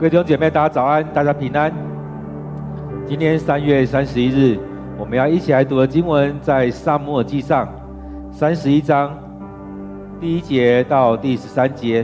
[0.00, 1.70] 各位弟兄姐妹，大家早安，大家平安。
[3.06, 4.58] 今天三月三十一日，
[4.96, 7.66] 我们要一起来读的经文在《撒母耳记上》
[8.32, 9.14] 三十一章
[10.18, 12.02] 第一节到第十三节。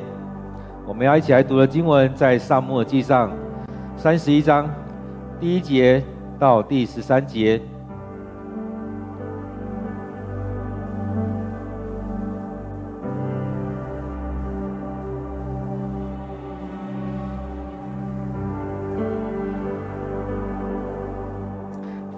[0.86, 3.30] 我们要一起来读的经文在《撒母耳记上》
[3.96, 4.68] 三十一章
[5.40, 6.04] 第一节
[6.38, 7.58] 到第十三节。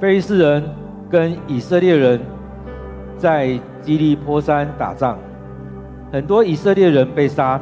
[0.08, 0.64] 非利士人
[1.10, 2.18] 跟以色列人
[3.18, 5.18] 在基利波山打仗，
[6.10, 7.60] 很多以色列人被杀，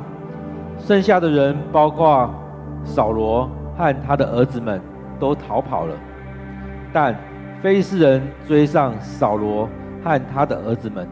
[0.79, 2.33] 剩下的人包括
[2.85, 4.81] 扫罗和他的儿子们
[5.19, 5.95] 都逃跑了。
[6.93, 7.17] 但
[7.61, 9.69] 非利士人追上扫罗
[10.05, 11.05] 和他的儿子们，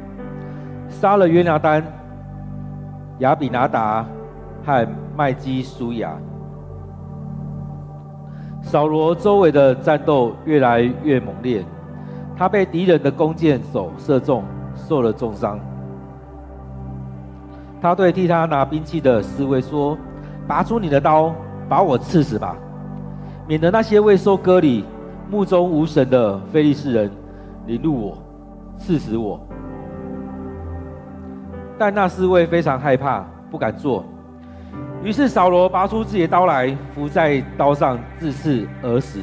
[0.88, 1.26] 杀了。
[1.26, 1.82] 约拿单、
[3.18, 4.06] 亚比拿达
[4.64, 6.12] 和麦基舒亚。
[8.64, 11.64] 扫罗周围的战斗越来越猛烈，
[12.36, 14.42] 他被敌人的弓箭手射中，
[14.74, 15.60] 受了重伤。
[17.80, 19.96] 他对替他拿兵器的侍卫说
[20.48, 21.32] ：“拔出你的刀，
[21.68, 22.56] 把我刺死吧，
[23.46, 24.84] 免得那些未受割礼、
[25.30, 27.10] 目中无神的非利士人
[27.66, 28.18] 凌辱我，
[28.78, 29.38] 刺死我。”
[31.78, 34.02] 但那侍卫非常害怕，不敢做。
[35.04, 39.20] 于是扫罗拔出自己的刀来，伏在刀上自刺而死。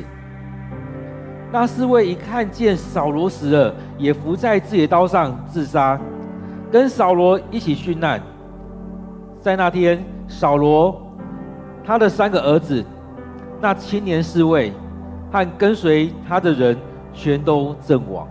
[1.52, 6.00] 那侍卫一看见扫罗死了，也伏在自己的刀上自杀，
[6.72, 8.22] 跟扫罗一起殉难。
[9.40, 11.02] 在那天，扫罗
[11.84, 12.86] 他的三个儿子、
[13.60, 14.72] 那青年侍卫
[15.32, 16.78] 和跟随他的人，
[17.12, 18.28] 全都阵亡。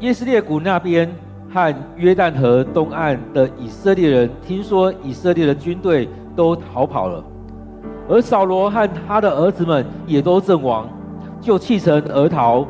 [0.00, 1.10] 耶斯列谷那边。
[1.54, 7.22] 和约旦河东岸的以色列人听说以色列的军队都逃跑了，
[8.08, 10.88] 而扫罗和他的儿子们也都阵亡，
[11.40, 12.66] 就弃城而逃。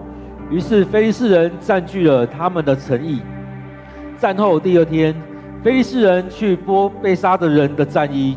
[0.50, 3.22] 于是菲利士人占据了他们的城邑。
[4.18, 5.14] 战后第二天，
[5.62, 8.36] 菲利士人去剥被杀的人的战衣，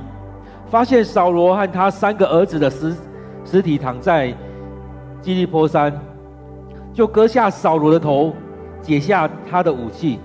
[0.67, 2.95] 发现扫罗和他三个儿子的尸
[3.44, 4.33] 尸体躺在
[5.21, 5.94] 基利波山，
[6.94, 8.33] 就割下扫罗的头，
[8.81, 10.17] 解下他的武器。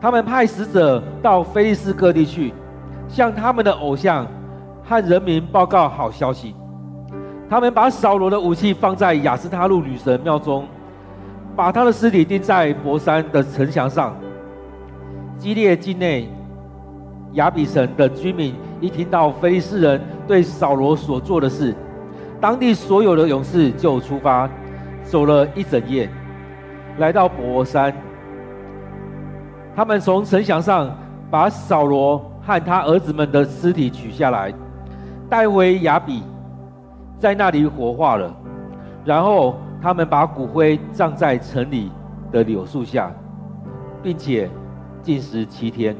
[0.00, 2.54] 他们派使者到菲利斯各地去，
[3.08, 4.26] 向他们的偶像
[4.84, 6.54] 和人民报告好消息。
[7.50, 10.66] 他们把扫罗的武器放在雅斯他路女神庙中，
[11.56, 14.14] 把他的尸体钉在伯山的城墙上。
[15.36, 16.28] 基列境内
[17.32, 21.74] 亚比城的居民一听到菲利斯人对扫罗所做的事，
[22.40, 24.48] 当地所有的勇士就出发，
[25.02, 26.08] 走了一整夜，
[26.98, 27.92] 来到伯山。
[29.78, 30.90] 他们从城墙上
[31.30, 34.52] 把扫罗和他儿子们的尸体取下来，
[35.30, 36.24] 带回亚比，
[37.20, 38.28] 在那里火化了。
[39.04, 41.92] 然后他们把骨灰葬在城里
[42.32, 43.12] 的柳树下，
[44.02, 44.50] 并且
[45.00, 45.94] 禁食七天。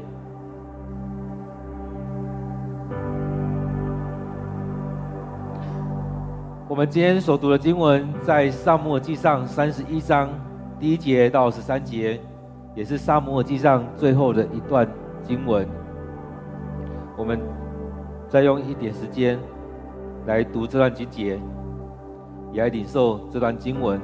[6.67, 10.27] 我们今天所读的经文在撒母记上三十一章
[10.77, 12.19] 第一节到十三节。
[12.79, 14.87] 也是沙摩尔记上最后的一段
[15.21, 15.67] 经文，
[17.17, 17.37] 我们
[18.29, 19.37] 再用一点时间
[20.25, 21.37] 来读这段经节，
[22.53, 23.99] 也来领受这段经文。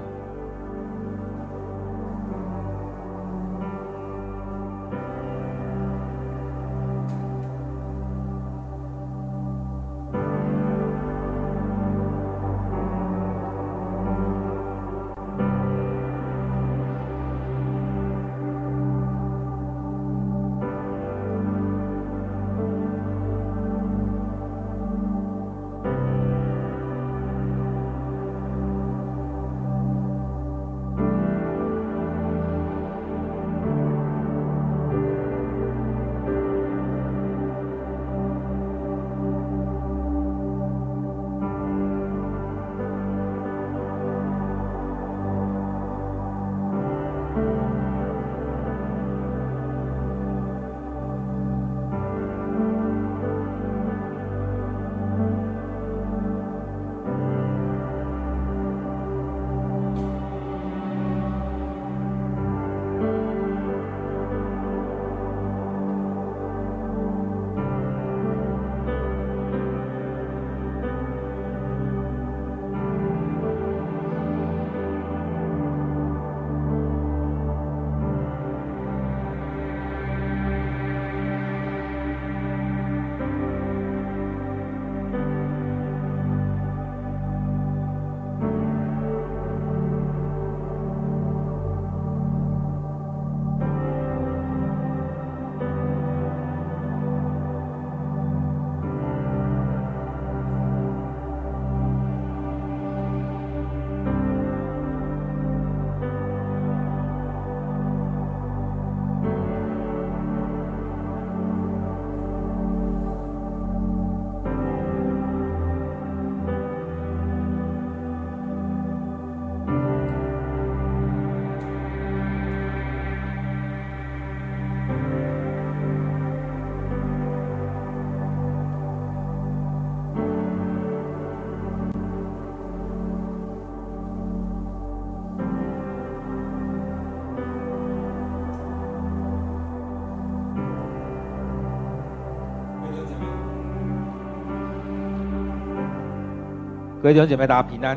[147.06, 147.96] 各位弟兄姐妹，大家平安。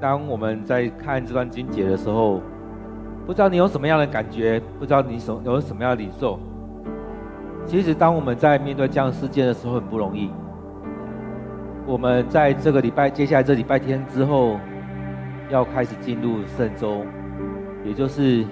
[0.00, 2.40] 当我们在看这段经节的时候，
[3.24, 4.60] 不知道你有什么样的感觉？
[4.76, 6.36] 不知道你什有什么样的领受？
[7.64, 10.32] 其实，当我们在面对这样的事件的时候，很不容易。
[11.86, 14.58] 我们在这个礼拜，接下来这礼拜天之后，
[15.48, 17.06] 要开始进入圣周，
[17.84, 18.44] 也就是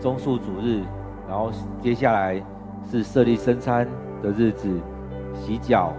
[0.00, 0.82] 中树主日，
[1.28, 2.42] 然后接下来
[2.90, 3.86] 是设立圣餐
[4.20, 4.68] 的日子，
[5.34, 5.92] 洗脚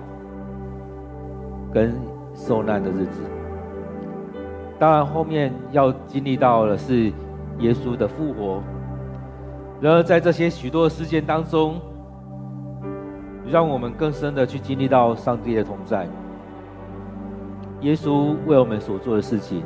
[1.71, 1.95] 跟
[2.35, 3.21] 受难的日子。
[4.77, 7.05] 当然，后面要经历到的是
[7.59, 8.61] 耶稣的复活。
[9.81, 11.79] 然而，在这些许多事件当中，
[13.49, 16.07] 让我们更深的去经历到上帝的同在。
[17.81, 19.63] 耶稣为我们所做的事情，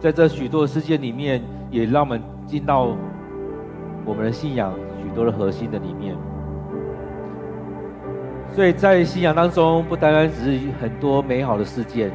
[0.00, 2.96] 在这许多的事件里面，也让我们进到
[4.04, 4.72] 我们的信仰
[5.02, 6.16] 许多的核心的里面。
[8.56, 12.10] 所以在信仰当中，不单单只是很多美好的事件，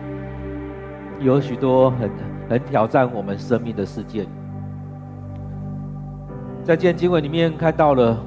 [1.19, 2.09] 有许多很
[2.49, 4.25] 很挑战我们生命的事件。
[6.63, 8.17] 在这经文里面看到了。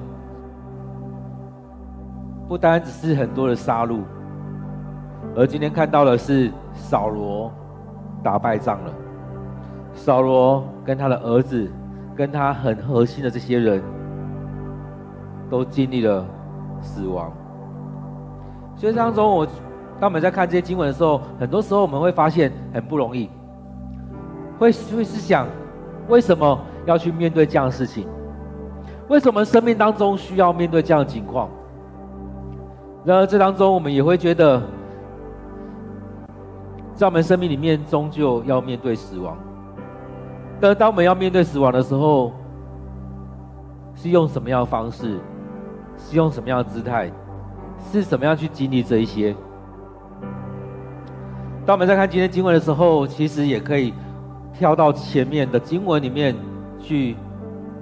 [2.47, 4.03] 不单只是很多的杀戮，
[5.35, 7.51] 而今天看到的是扫罗
[8.23, 8.93] 打败仗了。
[9.95, 11.69] 扫罗跟他的儿子，
[12.15, 13.83] 跟他很核心的这些人，
[15.51, 16.25] 都经历了
[16.81, 17.33] 死亡。
[18.77, 19.47] 所以当中，我
[20.01, 23.31] 当我们在看这些经文的时候，很多时候我们会发现很不容易，
[24.59, 25.47] 会会是想，
[26.09, 28.07] 为什么要去面对这样的事情？
[29.09, 31.49] 为什么生命当中需要面对这样的情况？
[33.05, 34.63] 然而，这当中我们也会觉得，
[36.95, 39.37] 在我们生命里面，终究要面对死亡。
[40.61, 42.33] 但当我们要面对死亡的时候，
[43.95, 45.21] 是用什么样的方式？
[45.97, 47.11] 是用什么样的姿态？
[47.93, 49.35] 是怎么样去经历这一些？
[51.67, 53.95] 当我们在看今天经文的时候，其实也可以
[54.53, 56.35] 跳到前面的经文里面
[56.79, 57.17] 去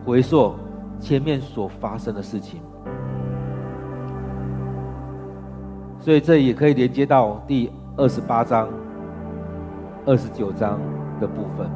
[0.05, 0.55] 回溯
[1.00, 2.61] 前面所发生的事情。
[5.99, 8.69] 所以这也可以连接到第二十八章、
[10.06, 10.79] 二十九章
[11.21, 11.69] 的部分。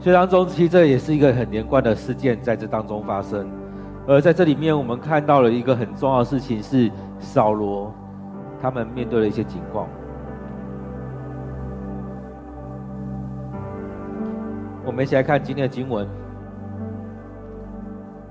[0.00, 3.61] 所以当中，其实这也是一个很连贯的事件在这当中发生。
[4.06, 6.90] 而在这里面，我们看到了一个很重要的事情是
[7.20, 7.94] 扫罗
[8.60, 9.86] 他们面对的一些情况。
[14.84, 16.06] 我们一起来看今天的经文。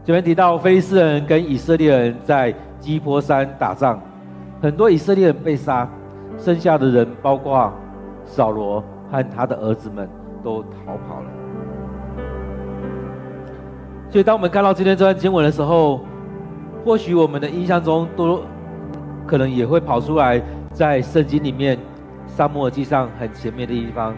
[0.03, 3.99] 这边提到，非利士人跟以色列人在基波山打仗，
[4.61, 5.87] 很多以色列人被杀，
[6.37, 7.71] 剩下的人包括
[8.25, 10.09] 扫罗和他的儿子们
[10.43, 11.40] 都逃跑了。
[14.11, 16.05] 所以，当我们看到今天这段经文的时候，
[16.83, 18.41] 或许我们的印象中都
[19.25, 20.41] 可能也会跑出来，
[20.73, 21.79] 在圣经里面
[22.27, 24.13] 撒母耳记上很前面的地方，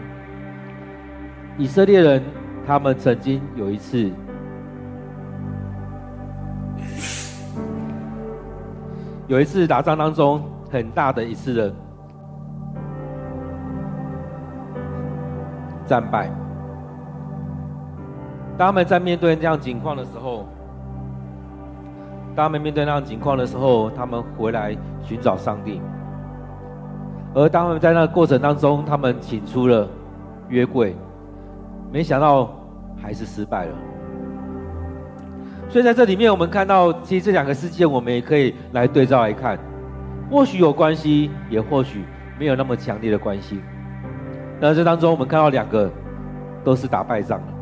[1.56, 2.20] 以色列人
[2.66, 4.10] 他们曾经有一次。
[9.28, 11.74] 有一次打仗当中，很大的一次的
[15.86, 16.43] 战败。
[18.56, 20.46] 当他们在面对这样情况的时候，
[22.36, 25.80] 当他们面对那样情况的时候，他们回来寻找上帝。
[27.34, 29.88] 而当他们在那个过程当中，他们请出了
[30.48, 30.94] 约柜，
[31.90, 32.50] 没想到
[33.02, 33.72] 还是失败了。
[35.68, 39.58] 所以在这里面，我们看到，其实这两个事件，我们也可以来对照来看，
[40.30, 42.04] 或许有关系，也或许
[42.38, 43.60] 没有那么强烈的关系。
[44.60, 45.90] 那这当中，我们看到两个
[46.62, 47.53] 都是打败仗了。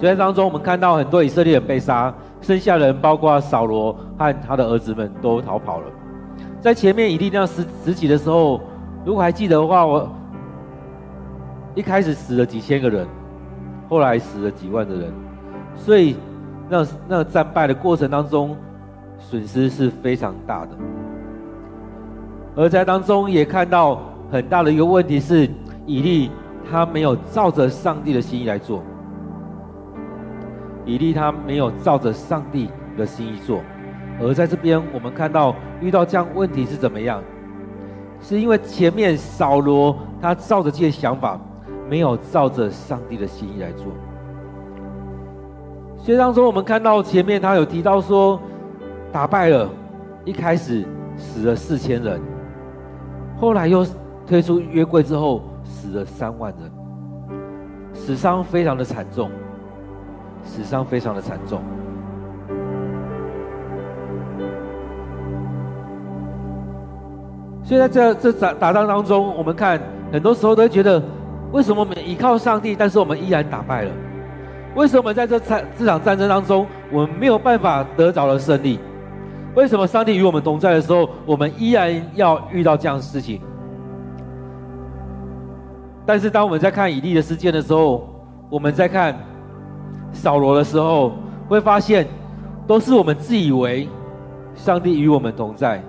[0.00, 5.86] 所以当中，我们看到很多以色列人被杀，剩下的人包括扫罗和他的儿子们都逃跑了。
[6.60, 8.60] 在前面以利那十十几的时候，
[9.04, 10.08] 如果还记得的话，我
[11.74, 13.06] 一开始死了几千个人，
[13.88, 15.12] 后来死了几万的人，
[15.76, 16.16] 所以。
[16.70, 18.54] 那那战败的过程当中，
[19.18, 20.72] 损失是非常大的。
[22.54, 25.48] 而在当中也看到很大的一个问题是，
[25.86, 26.30] 以利
[26.70, 28.82] 他没有照着上帝的心意来做。
[30.88, 33.60] 以利他没有照着上帝的心意做，
[34.18, 37.22] 而在这边我们看到遇到这样问题是怎么样？
[38.22, 41.38] 是因为前面扫罗他照着这些想法，
[41.90, 43.84] 没有照着上帝的心意来做。
[45.98, 48.40] 所以当中，我们看到前面他有提到说，
[49.12, 49.68] 打败了，
[50.24, 50.86] 一开始
[51.18, 52.18] 死了四千人，
[53.38, 53.86] 后来又
[54.26, 56.72] 推出约柜之后，死了三万人，
[57.92, 59.30] 死伤非常的惨重，
[60.44, 61.60] 死伤非常的惨重。
[67.62, 69.78] 所以在这这打打仗当中，我们看
[70.10, 71.02] 很多时候都会觉得，
[71.52, 73.92] 为什么我们依靠上帝，但是我们依然打败了？
[74.74, 78.80] 为什么在这场这场战争当中，我们没有办法得着了胜利？
[79.54, 83.40] 为什么上帝与我们同在的时候，我们依然要遇到这样的事情？
[86.06, 88.08] 但是当我们在看以利的事件的时候，
[88.48, 89.14] 我们在看
[90.12, 91.12] 扫罗的时候，
[91.48, 92.06] 会发现
[92.66, 93.88] 都是我们自以为
[94.54, 95.82] 上帝与我们同在，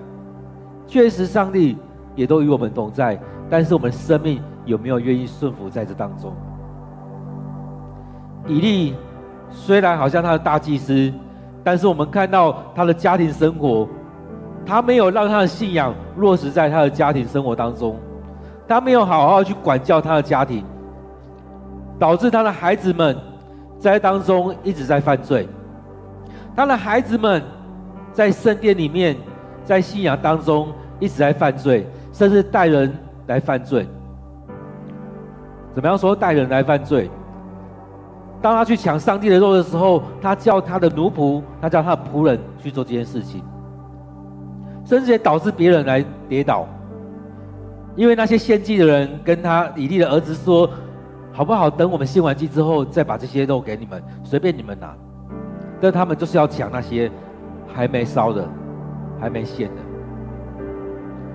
[0.86, 1.76] 确实上帝
[2.14, 6.32] 也都与我们同在，但是我们生命有没有愿意顺服在这当中？
[8.46, 8.94] 以利
[9.50, 11.12] 虽然好像他的大祭司，
[11.62, 13.88] 但是我们看到他的家庭生活，
[14.64, 17.96] 他没有让他的信仰落实在他的家庭生活当中，
[18.66, 20.64] 他没有好好去管教他的家庭，
[21.98, 23.16] 导致他的孩子们
[23.80, 25.48] 在当中一直在犯罪，
[26.54, 27.42] 他的孩子们
[28.12, 29.16] 在圣殿里面，
[29.64, 30.68] 在信仰当中
[30.98, 32.92] 一直在犯罪，甚至带人
[33.26, 33.88] 来犯罪。
[35.72, 37.10] 怎么样说带人来犯罪？
[38.42, 43.42] 当他去抢上帝的肉的时候，他叫他的奴仆，他叫他的仆人去做这件事情，
[44.84, 46.66] 甚至也导致别人来跌倒，
[47.96, 50.68] 因为那些献祭的人跟他以利的儿子说
[51.32, 51.70] ：“好不好？
[51.70, 54.94] 等我们献完祭之后，再把这些肉给你们，随便你们拿。”
[55.80, 57.10] 但他们就是要抢那些
[57.72, 58.46] 还没烧的、
[59.18, 59.76] 还没献的。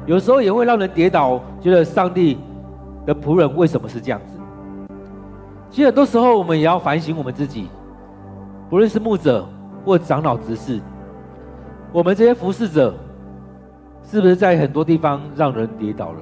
[0.05, 2.37] 有时候也会让人跌倒，觉得上帝
[3.05, 4.39] 的仆人为什么是这样子？
[5.71, 7.69] 其实很多时候，我们也要反省我们自己，
[8.69, 9.47] 不论是牧者
[9.83, 10.79] 或长老执事，
[11.91, 12.93] 我们这些服侍者，
[14.03, 16.19] 是不是在很多地方让人跌倒了？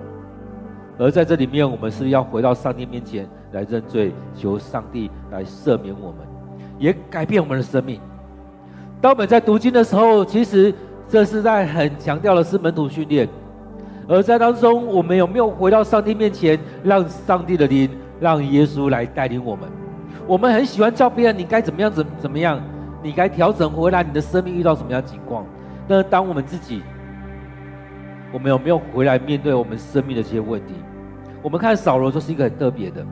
[0.97, 6.27] 而在这里面，我们是不是要回到上帝面前来认罪，求上帝来赦免我们，
[6.77, 7.99] 也改变我们的生命？
[8.99, 10.73] 当我们在读经的时候，其实
[11.07, 13.27] 这是在很强调的是门徒训练，
[14.07, 17.89] 而在当中，我们有没有回到上帝面前，让上帝的灵？
[18.19, 19.67] 让耶稣来带领我们。
[20.25, 22.61] 我们很喜欢教别人，你该怎么样，怎怎么样，
[23.01, 24.01] 你该调整回来。
[24.01, 25.45] 你的生命遇到什么样的情况？
[25.89, 26.81] 那当我们自己，
[28.31, 30.75] 我们有没有回来面对我们生命的这些问题？
[31.41, 33.05] 我们看扫罗就是一个很特别的。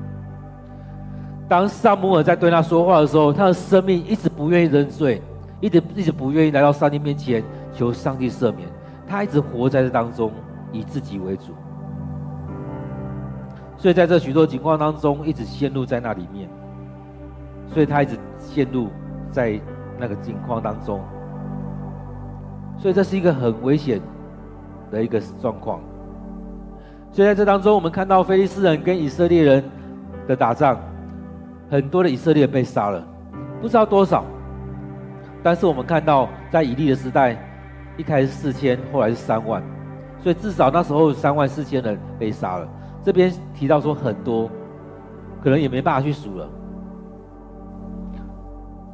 [1.52, 5.22] 当撒母耳在对他说话的时候，他的生命一直不愿意认罪，
[5.60, 7.44] 一直一直不愿意来到上帝面前
[7.74, 8.70] 求上帝赦免。
[9.06, 10.32] 他一直活在这当中，
[10.72, 11.54] 以自己为主。
[13.76, 16.48] 所以在这许多情况当中，一直陷入在那里面，
[17.68, 18.88] 所以他一直陷入
[19.30, 19.60] 在
[20.00, 21.02] 那个境况当中，
[22.78, 24.00] 所以这是一个很危险
[24.90, 25.82] 的一个状况。
[27.12, 29.62] 所以在这当中，我们看到非利士人跟以色列人
[30.30, 30.80] 的打仗，
[31.72, 33.02] 很多的以色列被杀了，
[33.62, 34.26] 不知道多少。
[35.42, 37.42] 但是我们看到在以利的时代，
[37.96, 39.64] 一开始四千，后来是三万，
[40.22, 42.68] 所以至少那时候三万四千人被杀了。
[43.02, 44.50] 这边提到说很多，
[45.42, 46.50] 可能也没办法去数了。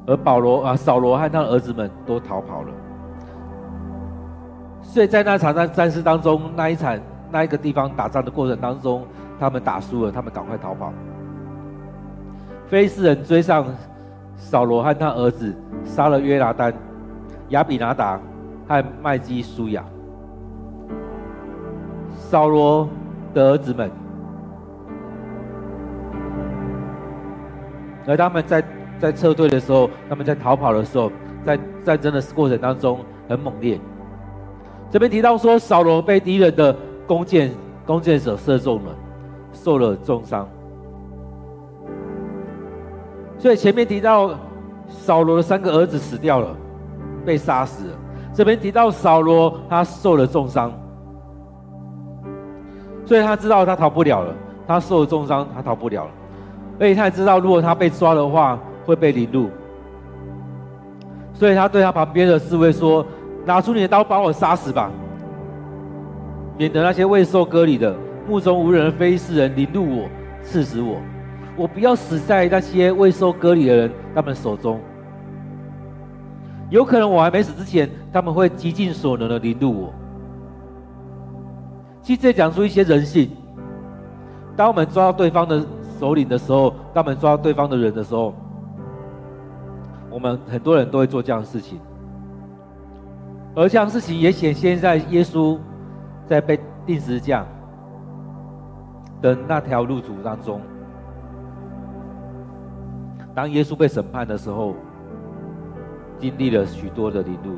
[0.06, 2.70] 而保罗啊，扫罗和他的儿子们都逃跑了。
[4.84, 6.96] 所以在那场战战事当中，那一场
[7.32, 9.04] 那一个地方打仗的过程当中，
[9.40, 10.94] 他们打输了，他们赶快逃跑。
[12.68, 13.66] 非斯人追上
[14.36, 16.74] 扫罗和他儿子，杀了约拿单、
[17.50, 18.20] 亚比拿达
[18.68, 19.84] 和麦基舒亚。
[22.16, 22.88] 扫罗。
[23.34, 23.92] 的儿子们，
[28.08, 28.64] 而他们在
[28.98, 31.12] 在撤退的时候，他们在逃跑的时候，
[31.46, 33.80] 在战争的过程当中很猛烈。
[34.90, 37.52] 这边提到说，扫罗被敌人的弓箭
[37.86, 38.96] 弓箭手射中了，
[39.54, 40.48] 受了重伤。
[43.40, 44.32] 所以前面提到
[44.90, 46.56] 扫罗的三个儿子死掉了，
[47.26, 47.94] 被杀死了。
[48.34, 50.72] 这边提到扫罗他受了重伤。
[53.06, 54.34] 所以他知道他逃不了了，
[54.68, 56.12] 他受了重伤，他逃不了了。
[56.80, 59.50] 而且他也知道，如果他被抓的话，会被凌辱。
[61.34, 63.06] 所以他对他旁边的侍卫说
[63.46, 64.92] ：“拿出你的刀，把我杀死吧，
[66.58, 67.96] 免得那些未受割礼的、
[68.28, 70.10] 目中无人的非利士人凌辱我、
[70.44, 70.98] 刺死我。
[71.58, 74.80] 我不要死在那些未受割礼的人他们手中。
[76.70, 79.94] 有可能我还没死之前，他们会极尽所能的凌辱我。”
[82.04, 83.30] 其实这讲出一些人性。
[84.56, 85.66] 当我们抓到对方的
[86.00, 88.34] 首领的时候，当我们抓到对方的人的时候，
[90.10, 91.80] 我们很多人都会做这样的事情。
[93.56, 95.58] 而这样的事情也显现在耶稣
[96.28, 97.46] 在被钉十字架
[99.22, 100.62] 的那条路途当中。
[103.38, 104.74] 当耶稣被审判的时候，
[106.18, 107.56] 经历了许多的凌辱。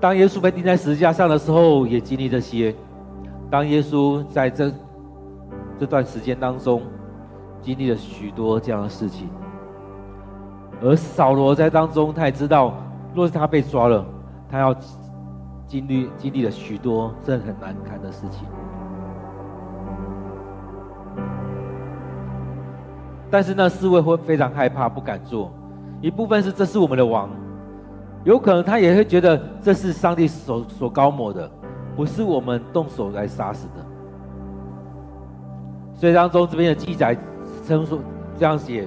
[0.00, 2.74] 当耶稣被钉在十字架上的时候，也经历这些。
[3.48, 4.72] 当耶稣在这
[5.78, 6.82] 这段时间当中，
[7.60, 9.28] 经历了许多这样的事情，
[10.80, 12.74] 而扫罗在当中，他也知道，
[13.14, 14.04] 若是他被抓了，
[14.50, 14.74] 他要
[15.64, 18.48] 经历经历了许多这很难堪的事情。
[23.32, 25.50] 但是那侍卫会非常害怕，不敢做。
[26.02, 27.30] 一部分是这是我们的王，
[28.24, 31.50] 有可能他也会觉得这是上帝所所高抹的，
[31.96, 33.82] 不是我们动手来杀死的。
[35.94, 37.16] 所以当中这边的记载
[37.66, 38.00] 称说
[38.38, 38.86] 这样写，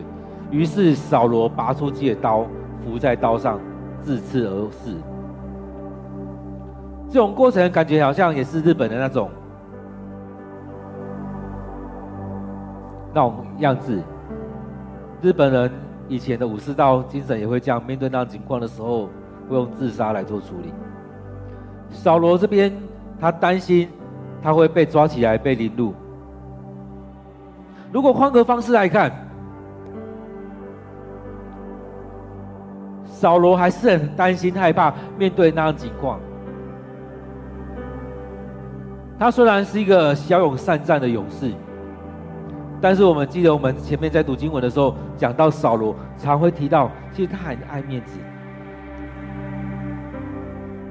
[0.51, 2.45] 于是扫罗拔出自己的刀，
[2.83, 3.59] 伏在刀上，
[4.03, 4.95] 自刺而死。
[7.07, 9.27] 这种过程感觉好像也是日本的那种
[13.11, 13.99] 那种样子。
[15.21, 15.71] 日本人
[16.07, 19.09] 以前的武士道精神也会这样，面对那种情况的时候，
[19.49, 20.71] 会用自杀来做处理。
[21.89, 22.71] 扫罗这边，
[23.19, 23.89] 他担心
[24.41, 25.93] 他会被抓起来被凌辱。
[27.91, 29.11] 如果换个方式来看，
[33.05, 36.19] 扫罗还是很担心害怕面对那样情况。
[39.17, 41.51] 他虽然是一个骁勇善战的勇士。
[42.87, 48.19] 但是我们记得，我们前面在读经文的时候讲到扫罗，常会提到，其实他很爱面子，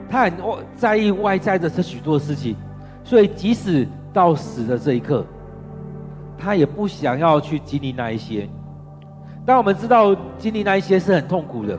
[0.08, 0.32] 他很
[0.74, 2.56] 在意外在的这许多事情，
[3.04, 5.24] 所以即使到死的这一刻，
[6.36, 8.48] 他也不想要去经历那一些。
[9.46, 11.78] 当我们知道经历那一些是很痛苦的，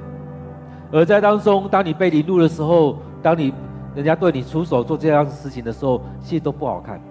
[0.94, 3.54] 而在当中，当你被凌辱的时候，当你
[3.94, 7.02] 人家对你出手做这样的事情的时候，其实都不好看。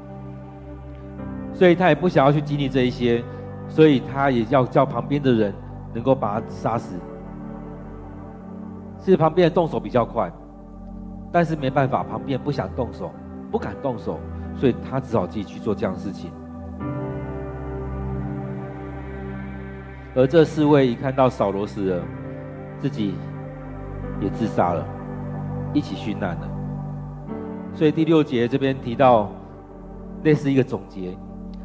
[1.55, 3.25] 所以他也不想要去经历这一些，
[3.69, 5.55] 所以他也要叫旁边的人
[5.95, 6.97] 能够把他杀死。
[9.01, 10.33] 是旁边人动手比较快，
[11.31, 13.13] 但是没办法，旁边不想动手，
[13.51, 14.19] 不敢动手，
[14.57, 16.31] 所以他只好自己去做这样的事情。
[20.17, 22.03] 而这四位一看到扫罗死了，
[22.79, 23.15] 自己
[24.21, 24.87] 也自杀了，
[25.73, 26.49] 一起殉难了。
[27.75, 29.31] 所以第六节这边提到，
[30.23, 31.17] 类似一个总结。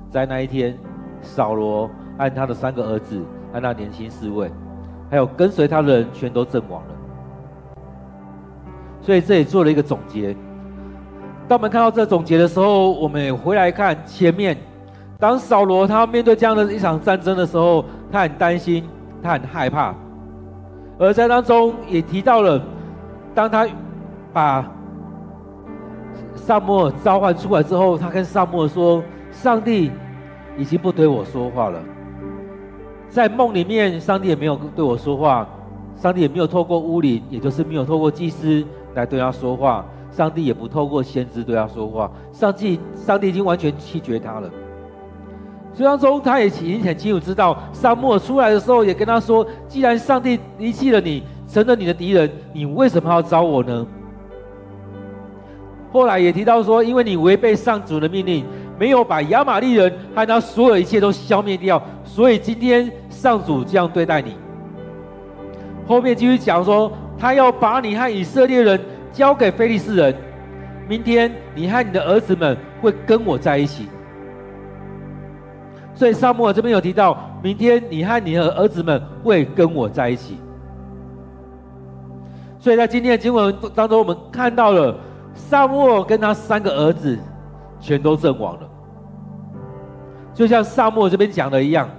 [0.09, 0.75] 在那一天，
[1.21, 4.49] 扫罗和他的三个儿子和那年轻侍卫，
[5.09, 6.95] 还有跟随他的人，全都阵亡了。
[9.01, 10.35] 所以这里做了一个总结。
[11.47, 14.57] 当我们看到这总结的时候，我们也回来看前面，
[15.19, 18.83] 当扫罗他面对这样的一场战争的时候，他很担心，
[19.21, 19.93] 他很害怕。
[20.97, 22.59] 而在当中也提到了，
[23.35, 23.67] 当他
[24.33, 24.65] 把
[26.35, 29.03] 撒母耳召唤出来之后，他跟撒母耳说。
[29.41, 29.89] 上帝
[30.57, 31.81] 已经不对我说话了，
[33.09, 35.47] 在梦里面，上帝也没有对我说话，
[35.95, 38.61] 上帝也没有透过巫灵，也就是没有透过祭司
[38.95, 44.51] 来对他说话，上帝也不透过先知对他说话，上帝，上帝已经完全弃绝他了。
[45.73, 53.87] 所以当中，他也已经很清楚知道，沙漠出来的时候也跟他说：“既然上帝离弃了你，成了你的敌人，你为什么要招我呢？”
[55.93, 58.43] 后来也提到说：“因为你违背上主的命令。”
[58.79, 64.37] 没有把亚玛力人和他所有一切都消灭掉，所以今天上主这样对待你。
[65.85, 68.79] 后面继续讲说，他要把你和以色列人
[69.11, 70.15] 交给非利士人。
[70.87, 73.87] 明天你和你的儿子们会跟我在一起。
[75.93, 80.37] 所以撒母耳这边有提到，明天你和你的儿子们会跟我在一起。
[82.59, 84.95] 所以在今天的经文当中，我们看到了
[85.33, 87.17] 撒母耳跟他三个儿子
[87.81, 88.68] 全都阵亡了。
[90.39, 91.89] 就像撒母耳这边讲的一样，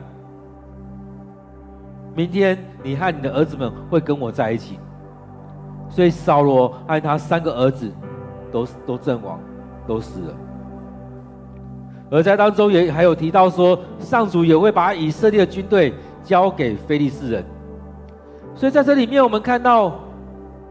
[2.15, 4.79] 明天你和你的儿子们会跟我在一起，
[5.91, 7.93] 所以扫罗和他三个儿子
[8.51, 9.39] 都都阵亡，
[9.87, 10.35] 都死了。
[12.11, 15.93] 而在当中也还有提到说，上主也会把以色列的军队
[16.25, 17.45] 交给非利士人，
[18.55, 20.01] 所以在这里面我们看到，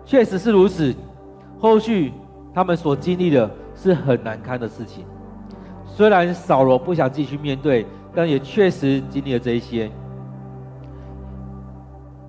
[0.06, 0.92] 确实是如此。
[1.60, 2.14] 后续
[2.52, 5.06] 他们所经历的是很难堪的事情。
[6.00, 7.86] 虽然扫罗不想继续面对，
[8.16, 9.92] 但也确实经历了这一些。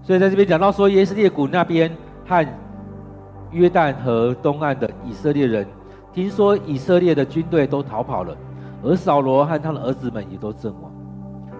[0.02, 1.88] 所以在这边讲到说，耶斯列谷那边
[2.26, 2.44] 和
[3.52, 5.64] 约旦河东岸的以色列人，
[6.12, 8.36] 听说以色列的军队都逃跑了，
[8.82, 10.90] 而扫罗和他的儿子们也都阵亡，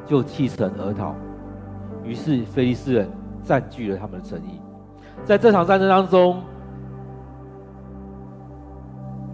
[0.05, 1.14] 就弃城而逃。
[2.03, 3.09] 于是非利士人
[3.44, 4.61] 占据了他们的城邑。
[5.25, 6.42] 在这场战争当中，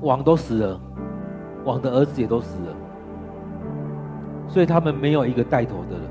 [0.02, 0.80] 王都死了。
[1.66, 2.76] 王的儿子也都死了，
[4.48, 6.02] 所以他们没有一个带头的人，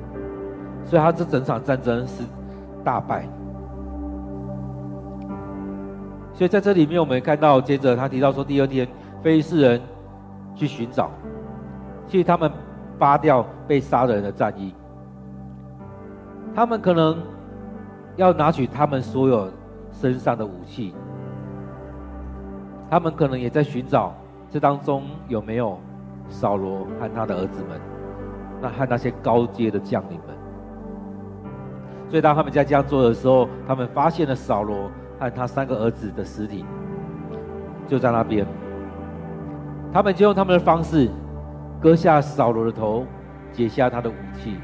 [0.84, 2.24] 所以他这整场战争是
[2.84, 3.28] 大败。
[6.34, 8.86] 所以在这里面，我们看到，接着他提到说，第二天，
[9.24, 9.82] 非利士人
[10.54, 11.10] 去寻找，
[12.10, 12.52] 其实他们
[13.00, 14.76] 扒掉被杀的人的战衣，
[16.54, 17.18] 他们可能
[18.18, 19.48] 要拿取他们所有
[19.94, 20.94] 身上的武器，
[22.89, 24.13] 他们可能也在寻找
[24.56, 25.78] 这当中有没有
[26.30, 27.78] 扫罗和他的儿子们，
[28.62, 30.34] 那和那些高阶的将领们。
[32.10, 34.89] 所以当他们在这样做的时候，他们发现了扫罗。
[35.20, 36.65] 和他三个儿子的尸体
[37.86, 38.46] 就在那边，
[39.94, 41.10] 他们就用他们的方式
[41.82, 43.06] 割下扫罗的头，
[43.52, 44.58] 解下他的武器。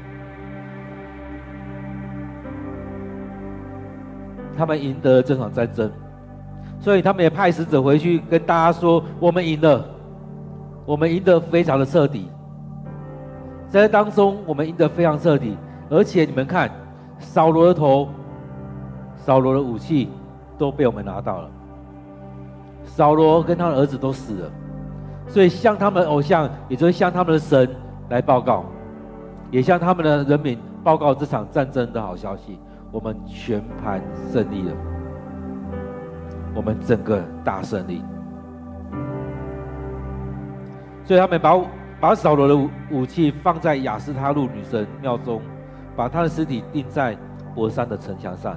[4.56, 5.90] 他们赢得了这场战争，
[6.82, 9.82] 所以他们也派使者回去跟大家说：“我们赢了，
[10.84, 12.28] 我们赢得非常的彻底。
[13.70, 15.56] 在这当中，我们赢得非常彻底，
[15.88, 16.70] 而且你们看，
[17.18, 18.08] 扫罗的头，
[19.16, 20.10] 扫罗的武器。”
[20.58, 21.50] 都被我们拿到了。
[22.84, 24.50] 扫罗跟他的儿子都死了，
[25.26, 27.68] 所以向他们偶像，也就是向他们的神
[28.10, 28.64] 来报告，
[29.50, 32.60] 也向他们的人民报告这场战争的好消息：
[32.92, 34.72] 我们全盘胜利了，
[36.54, 38.02] 我们整个大胜利。
[41.04, 41.60] 所以他们把
[42.00, 42.56] 把扫罗的
[42.90, 45.40] 武器放在雅斯他路女神庙中，
[45.96, 47.16] 把他的尸体钉在
[47.54, 48.56] 伯山的城墙上。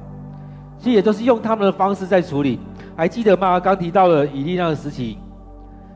[0.77, 2.59] 其实也都是用他们的方式在处理，
[2.97, 3.59] 还记得吗？
[3.59, 5.17] 刚提到了以利那的时期，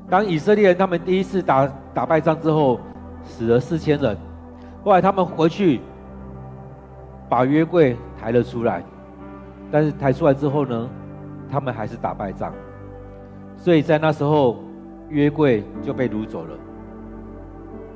[0.09, 2.79] 当以色列人他们第一次打打败仗之后，
[3.23, 4.17] 死了四千人，
[4.83, 5.81] 后来他们回去
[7.27, 8.81] 把约柜抬了出来，
[9.69, 10.89] 但是抬出来之后呢，
[11.51, 12.51] 他们还是打败仗，
[13.57, 14.57] 所以在那时候
[15.09, 16.55] 约柜就被掳走了，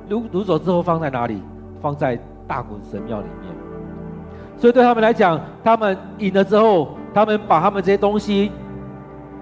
[0.08, 1.42] 掳掳走之后放在哪里？
[1.80, 3.54] 放在大衮神庙里面。
[4.56, 8.50] 所以对他们来讲，他们赢了之后，他们把他们这些东西，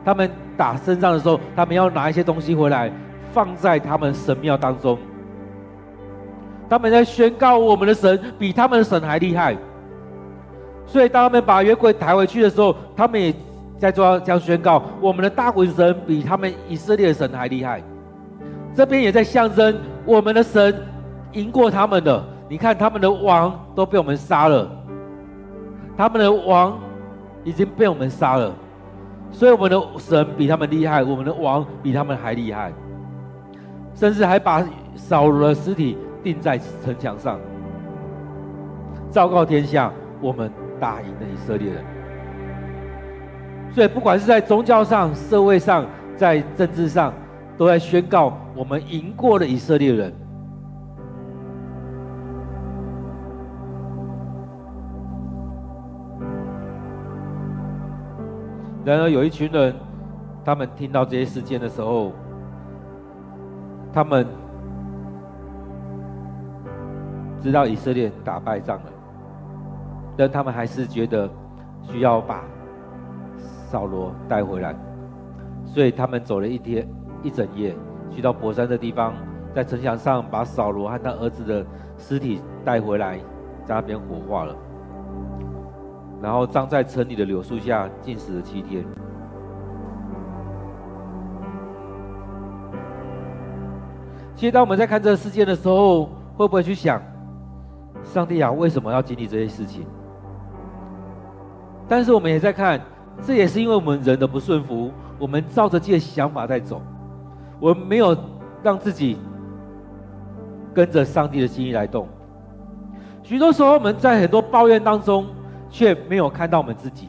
[0.04, 2.90] 他们打胜仗的时候，他们要拿一些东西回来，
[3.32, 4.98] 放在他们神庙当中。
[6.68, 9.56] 他们在宣告我们的神比他们的神还厉害。
[10.84, 13.32] 所以当他们把约柜抬回去的时候，他们也
[13.82, 17.82] 在做这样宣告：我们的大衮神比他们以色列的神还厉害。
[18.76, 20.72] 这边也在象征我们的神
[21.32, 22.24] 赢过他们的。
[22.48, 24.70] 你看他们的王都被我们杀了。
[25.96, 26.78] 他们的王
[27.42, 28.54] 已经被我们杀了，
[29.32, 32.72] 所以我们的神比他们厉害，我们的王比他们还厉害，
[33.96, 34.64] 甚至还把
[34.94, 37.36] 扫罗的尸体钉在城墙上，
[39.10, 41.84] 昭告天下，我们打赢了以色列人。
[43.74, 47.12] 所以不管是在宗教上、社会上、在政治上，
[47.56, 50.12] 都在宣告我们赢过了以色列人。
[58.84, 59.74] 然而，有一群人，
[60.44, 62.12] 他们听到这些事件的时候，
[63.92, 64.26] 他们
[67.40, 68.92] 知道以色列打败仗了，
[70.16, 71.30] 但他们还是觉得
[71.84, 72.42] 需要把
[73.72, 74.76] 扫罗带回来，
[75.64, 76.86] 所以他们走了一天
[77.22, 77.74] 一整夜，
[78.10, 79.14] 去到博山的地方，
[79.54, 81.64] 在城墙上把扫罗和他儿子的
[81.96, 83.16] 尸体带回来，
[83.64, 84.54] 在那边火化了。
[86.20, 88.84] 然后葬在城里的柳树下，禁食了七天。
[94.34, 97.00] 其实，当我们在看这个事件的时候，会不会去想，
[98.04, 99.86] 上帝啊，为什么要经历这些事情？
[101.88, 102.78] 但是我们也在看，
[103.20, 106.80] 这也是因为我们人的不顺服，我们照着自己的想法在走，
[107.60, 108.16] 我们没有
[108.62, 109.18] 让自己
[110.72, 112.08] 跟着上帝的心意来动。
[113.22, 115.26] 许多时候，我们在很多抱怨当中。
[115.74, 117.08] 却没有看到我们自己。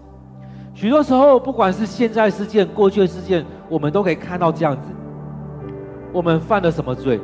[0.73, 4.87] 许多时候，不管是现在事件、过去的事件，我们都可以看到这样子。
[6.13, 7.19] 我们犯了什么罪？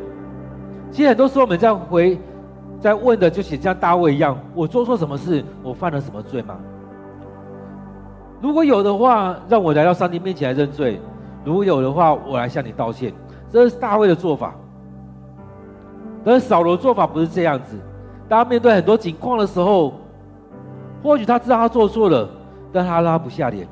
[0.92, 2.20] 其实很多时候我们在回、
[2.82, 5.42] 在问的，就写像大卫一样：我做错什么事？
[5.64, 6.60] 我犯了什么罪吗？
[8.42, 10.98] 如果有的话，让我来到上帝面前来认罪；
[11.44, 13.14] 如果有的话，我来向你道歉。
[13.52, 14.54] 这是大卫的做法。
[16.24, 17.78] 但是扫罗的做法不是这样子。
[18.28, 19.94] 当他面对很多情况的时候，
[21.02, 22.30] 或许他知道他做错了，
[22.72, 23.68] 但他拉不下脸。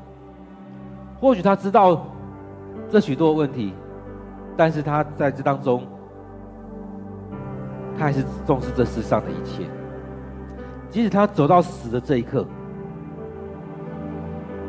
[1.20, 2.06] 或许他知道
[2.90, 3.72] 这许多问题，
[4.56, 5.82] 但是他在这当中，
[7.98, 9.64] 他还是重视这世上的一切。
[10.90, 12.44] 即使他走到死的这一刻，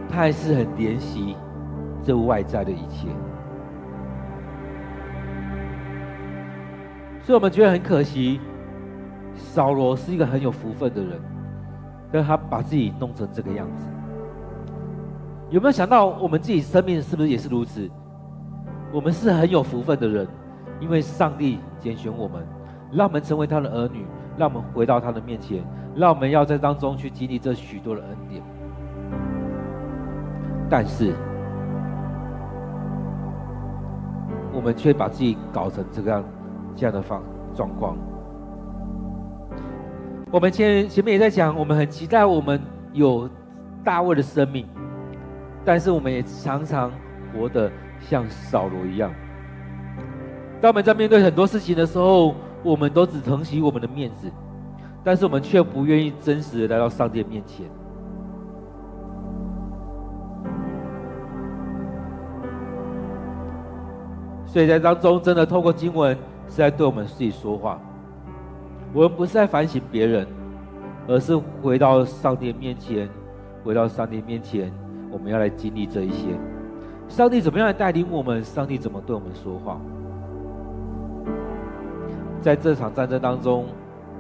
[0.09, 1.37] 他还是很怜惜
[2.03, 3.07] 这外在的一切。
[7.21, 8.41] 所以我们觉得很可惜，
[9.35, 11.11] 扫罗是一个很有福分的人。
[12.11, 13.85] 但他把自己弄成这个样子，
[15.51, 17.87] 有没有想到我们自己生命是不是也是如此？
[18.91, 20.27] 我们是很有福分的人，
[20.79, 22.43] 因为上帝拣选我们，
[22.91, 25.63] 让我们成为他的儿女，让我们回到他的面前，
[25.95, 28.41] 让我们要在当中去经历这许多的恩典。
[30.69, 31.15] 但是，
[34.53, 36.23] 我们却把自己搞成这个样
[36.75, 37.23] 这样的方
[37.55, 37.97] 状况。
[40.31, 42.61] 我们前前面也在讲，我们很期待我们
[42.93, 43.27] 有
[43.83, 44.67] 大卫的生命，
[45.65, 46.91] 但是我们也常常
[47.33, 49.11] 活得像扫罗一样。
[50.61, 54.29] 当我们在面对很多事情的时候，我们都只疼惜我们的面子，
[55.03, 57.65] 但是我们却不愿意真实的来到上帝面前。
[64.51, 67.79] 所以在当中，真的透过经文是在对我们自己说话。
[68.91, 70.25] 我们不是在反省别人，
[71.07, 73.07] 而是回到上帝面前，
[73.63, 74.73] 回到上帝面前，
[75.11, 76.29] 我们要来经历这一些。
[77.07, 78.43] 上帝怎么样来带领我们？
[78.43, 79.79] 上帝怎么对我们说话？
[82.41, 83.67] 在这场战争当中，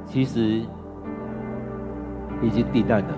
[0.05, 0.61] 其实
[2.43, 3.13] 已经定案了。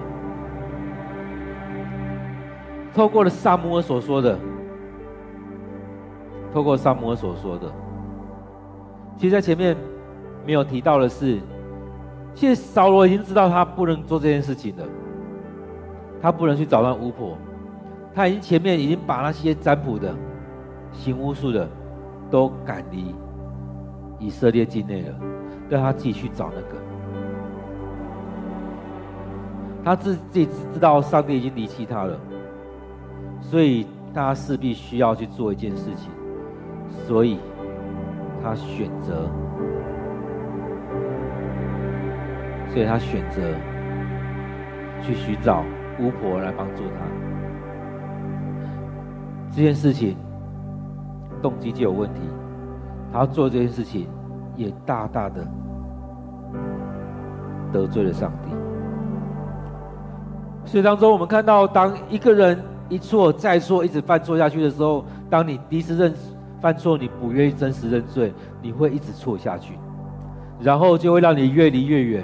[2.94, 4.40] 透过了撒母耳所说的。
[6.54, 7.72] 透过撒摩所说的，
[9.18, 9.76] 其实，在前面
[10.46, 11.40] 没有提到的是，
[12.34, 14.84] 其实扫罗已经知道他不能做这件事情了，
[16.22, 17.38] 他不能去找那巫婆，
[18.14, 20.14] 他已经前面已经把那些占卜的、
[20.92, 21.70] 行巫术的
[22.30, 23.16] 都赶离
[24.20, 25.16] 以色列境内了，
[25.70, 26.78] 让他自己去找那个，
[29.84, 32.20] 他自自己知道上帝已经离弃他了，
[33.40, 36.12] 所以他势必需要去做一件事情。
[36.92, 37.40] 所以，
[38.44, 39.30] 他选择，
[42.70, 43.42] 所以他选择
[45.02, 45.64] 去寻找
[46.00, 47.06] 巫婆来帮助他。
[49.50, 50.16] 这件事情
[51.42, 52.22] 动机就有问题，
[53.12, 54.08] 他要做这件事情
[54.56, 55.46] 也大大的
[57.72, 58.52] 得罪了上帝。
[60.64, 66.41] 所以当中，我们看到，当一个人一错再错，一直犯错下去的时候，当你第一次认识。
[66.62, 69.74] 犯错，你不愿意真实认罪，你会一直错下去，
[70.60, 72.24] 然后就会让你越离越远。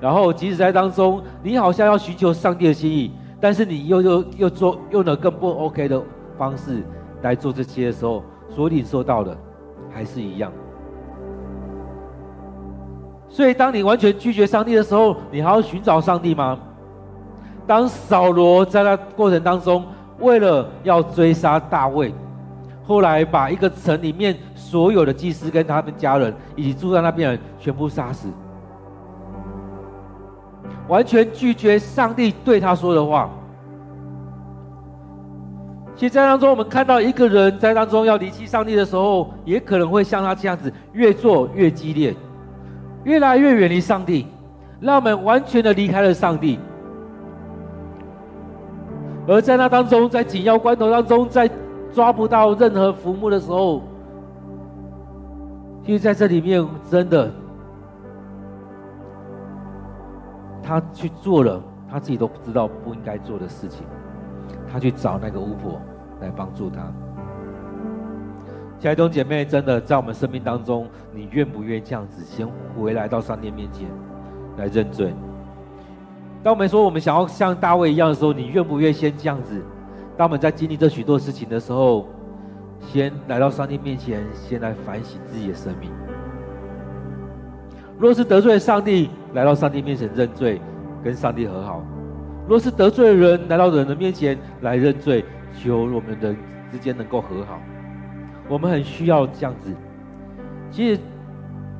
[0.00, 3.10] 然后即使在当中，你好像要寻求上帝的心意，
[3.40, 6.00] 但是你又又又做用了更不 OK 的
[6.38, 6.82] 方式
[7.22, 9.36] 来做这些的时候，所领受到的
[9.90, 10.52] 还是一样。
[13.28, 16.56] 所以，当你完全拒绝上帝的时候，你还要寻找上帝吗？
[17.66, 19.84] 当扫罗在那过程当中，
[20.20, 22.14] 为了要追杀大卫。
[22.86, 28.28] 后来把一个城里面所有的祭司跟他们家人以及住在那边的人全部杀死，
[30.86, 33.30] 完全拒绝上帝对他说的话。
[35.96, 42.12] 其实，在当中，我们看到一个人在当中要离弃上帝的时候，也可能会像他这样子，越做越激烈，
[43.04, 44.26] 越来越远离上帝，
[44.80, 46.58] 让我们完全的离开了上帝。
[49.26, 51.48] 而在那当中，在紧要关头当中，在
[51.94, 53.82] 抓不到任何浮木的时候，
[55.86, 57.30] 其实在这里面真的，
[60.60, 63.86] 他去做了他自己都不知道不应该做的事情，
[64.70, 65.80] 他去找那个巫婆
[66.20, 66.80] 来帮助他。
[68.80, 73.86] 亲爱的弟兄姐妹，真的在我们生命当中，你愿不愿意这样子先回来到上帝面前
[74.56, 75.14] 来认罪？
[76.42, 79.62] 当我们说我们想要像大卫一样的时候，你愿不愿意先这样子？
[80.16, 82.06] 当我们在经历这许多事情的时候，
[82.80, 85.90] 先来到上帝面前，先来反省自己的生命。
[87.98, 90.60] 若是得罪上帝，来到上帝面前认罪，
[91.02, 91.82] 跟上帝和好；
[92.48, 96.34] 若是得罪人，来到人的面前来认罪，求我们的
[96.70, 97.60] 之间能够和好。
[98.48, 99.74] 我们很需要这样子。
[100.70, 101.00] 其实，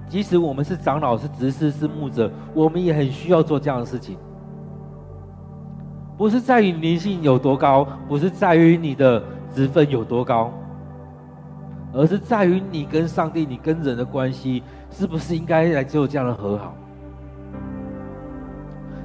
[0.09, 4.17] 即使我们是长老、是执事、是牧者，我们也很需要做这样的事情。
[6.17, 9.23] 不是在于灵性有多高，不是在于你的
[9.55, 10.53] 职分有多高，
[11.93, 16.75] 而是在于你跟上帝、你跟人的关系，是不是应该来做这样的和好？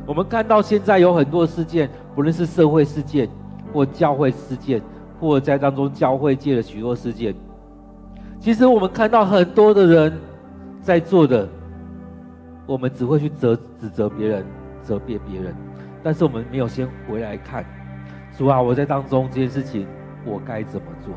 [0.05, 3.27] 我们看到现在有很多事件，不论是社会事件，
[3.73, 4.81] 或教会事件，
[5.19, 7.33] 或在当中教会界的许多事件，
[8.39, 10.13] 其实我们看到很多的人
[10.81, 11.47] 在做的，
[12.65, 14.45] 我们只会去责指责别人，
[14.81, 15.55] 责备别人。
[16.03, 17.65] 但是我们没有先回来看，
[18.37, 19.87] 主啊，我在当中这件事情，
[20.25, 21.13] 我该怎么做？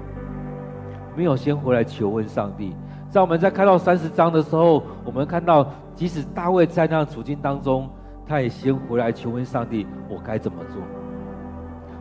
[1.17, 2.75] 没有先回来求问上帝。
[3.11, 7.89] 在我们在看到三十章的时候，我们看到，即使大卫在那样处境当中，
[8.27, 10.83] 他也先回来求问上帝：我该怎么做？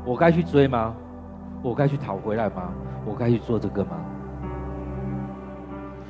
[0.05, 0.95] 我该去追吗？
[1.61, 2.73] 我该去讨回来吗？
[3.05, 3.91] 我该去做这个吗？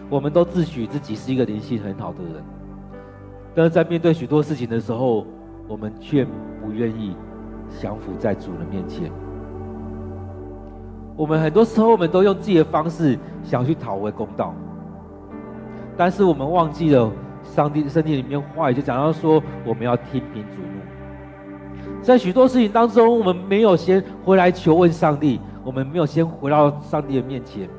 [0.10, 2.44] 我们都自诩自己是一个灵性很好的人，
[3.56, 5.26] 但是在面对许多事情的时候，
[5.68, 6.28] 我们却
[6.74, 7.16] 愿意
[7.80, 9.12] 降服在主的面前。
[11.16, 14.54] 我们很多时候，我们都用自己的方式想去讨回公道，
[15.96, 17.12] 但是我们忘记了
[17.44, 22.02] 上帝圣经里面话语就讲到说，我们要听凭主怒。
[22.02, 27.70] 在许多事情当中，我们没有先回来求问上帝，我们没有先回到上帝的面前。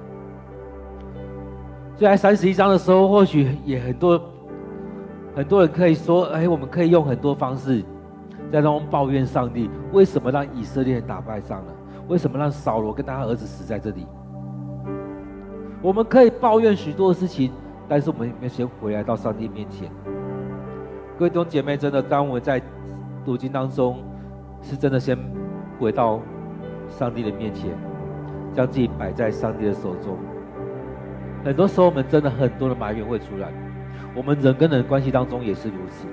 [1.97, 4.21] 就在三十一章的时候，或许也很多
[5.35, 7.83] 很多人可以说：“哎，我们可以用很多方式
[8.53, 11.73] 在当中抱怨上帝，为什么让以色列人打败仗了？”
[12.09, 14.07] 为什么让扫罗跟他儿子死在这里？
[15.81, 17.53] 我们可以抱怨许多事情，
[17.89, 19.91] 但是我们要先回来到上帝面前？
[21.17, 22.61] 各位弟兄姐妹，真的，当我们在
[23.25, 24.03] 读经当中，
[24.61, 25.17] 是真的先
[25.79, 26.21] 回到
[26.89, 27.71] 上帝的面前，
[28.53, 30.19] 将自己摆在上帝的手中。
[31.45, 33.49] 很多时候，我们真的很多的埋怨会出来，
[34.15, 36.07] 我们人跟人关系当中也是如此。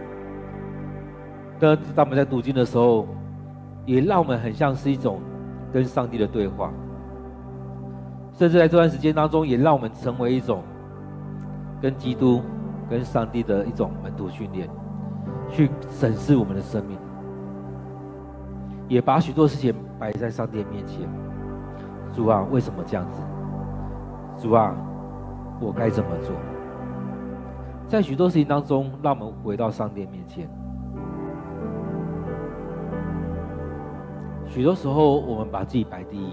[1.59, 3.07] 当当我们在读经的时候，
[3.85, 5.19] 也让我们很像是一种。
[5.71, 6.71] 跟上帝的对话，
[8.33, 10.63] 甚至在这段时间当中，也让我们成为一种
[11.79, 12.41] 跟基督、
[12.89, 14.67] 跟上帝的一种门徒训练，
[15.47, 16.97] 去审视我们的生命，
[18.87, 21.07] 也把许多事情摆在上帝面前。
[22.15, 23.21] 主啊，为什么这样子？
[24.41, 24.75] 主啊，
[25.61, 26.35] 我该怎么做？
[27.87, 30.49] 在许多事情当中，让我们回到上帝面前。
[34.49, 36.31] 许多时候，我们把自己摆第一；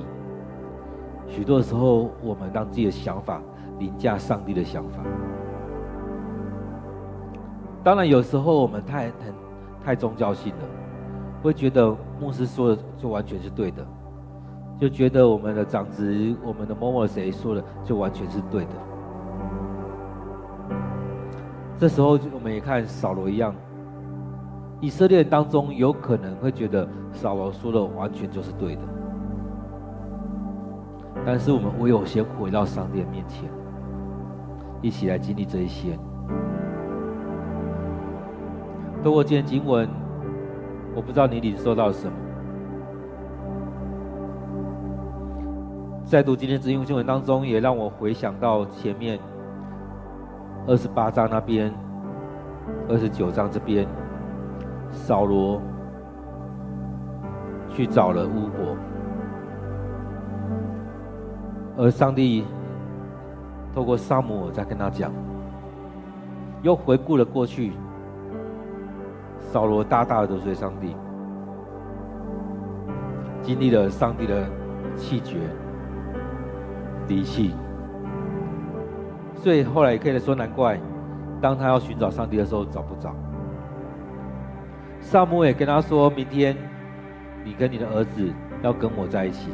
[1.29, 3.43] 许多时候，我们让自己的想法
[3.79, 5.03] 凌驾上帝的想法。
[7.85, 9.35] 当然，有时候我们太很
[9.85, 10.65] 太宗教性了，
[11.43, 13.87] 会觉得牧师说的就完全是对的，
[14.81, 18.71] 就觉得我们的长子、我们的某某谁说的就完全是对的。
[21.79, 23.55] 这时候，我们也看扫罗一样。
[24.81, 28.83] 以色列当中有可能会觉得扫罗说的完全就是对的，
[31.25, 33.49] 但是我们唯有先回到上帝的面前，
[34.83, 35.99] 一起来经历这一些。
[39.03, 39.89] 透过今天经文，
[40.95, 42.13] 我不知道你领受到什么。
[46.05, 49.19] 在读今天这经文当中，也让我回想到前面
[50.67, 51.73] 二十八章那边，
[52.89, 53.89] 二十九章这边。
[54.97, 55.61] 扫罗
[57.69, 58.77] 去找了乌伯，
[61.77, 62.45] 而上帝
[63.75, 65.13] 透过撒母耳在跟他讲，
[66.63, 67.75] 又回顾了过去，
[69.39, 70.97] 扫罗大大的得罪上帝，
[73.43, 74.45] 经历了上帝的
[74.97, 75.37] 气绝、
[77.07, 77.55] 离弃，
[79.35, 80.81] 所以后来也可以说，难怪
[81.41, 83.15] 当他要寻找上帝的时候找不着。
[85.07, 86.57] 撒母耳也跟他说：“明天，
[87.45, 88.29] 你跟你的儿子
[88.61, 89.51] 要跟我在一起，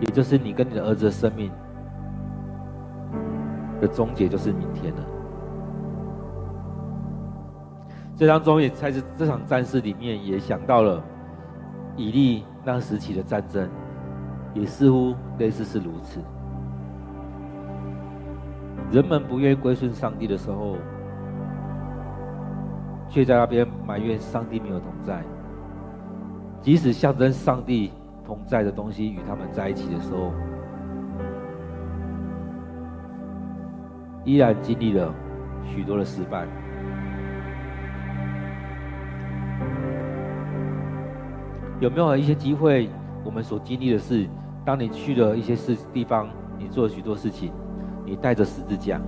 [0.00, 1.50] 也就是你跟你的儿子的生命
[3.80, 5.00] 的终结，就是明天了。”
[8.14, 11.02] 这当中也在这这场战事里面，也想到了
[11.96, 13.66] 以利那时期的战争，
[14.52, 16.20] 也似乎类似是如此。
[18.92, 20.76] 人们不愿意归顺上帝的时候。
[23.14, 25.22] 却在那边埋怨上帝没有同在，
[26.60, 27.92] 即使象征上帝
[28.26, 30.32] 同在的东西与他们在一起的时候，
[34.24, 35.14] 依然经历了
[35.62, 36.44] 许多的失败。
[41.78, 42.90] 有没有一些机会，
[43.22, 44.26] 我们所经历的是，
[44.64, 47.52] 当你去了一些事地方，你做了许多事情，
[48.04, 49.00] 你带着十字架，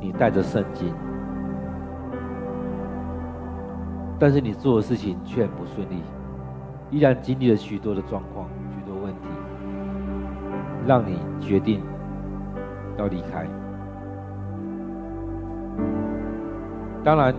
[0.00, 0.94] 你带着圣经。
[4.20, 6.02] 但是你做的事情却很不顺利，
[6.90, 9.28] 依然经历了许多的状况、许多问题，
[10.86, 11.82] 让你决定
[12.98, 13.46] 要离开。
[17.02, 17.34] 当然，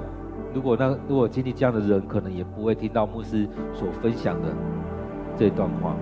[0.55, 4.49] 如果那如果经历这样的人，可能也不会听到牧师所分享的
[5.37, 5.95] 这段话。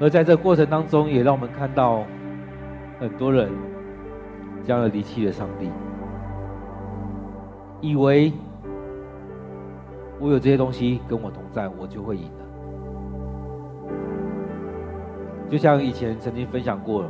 [0.00, 2.02] 而在这过程当中，也让我们看到
[2.98, 3.48] 很多人
[4.64, 5.70] 这样的离弃了上帝。
[7.80, 8.32] 以为
[10.18, 12.30] 我有这些东西跟我同在，我就会赢了。
[15.48, 17.04] 就像以前曾经分享过，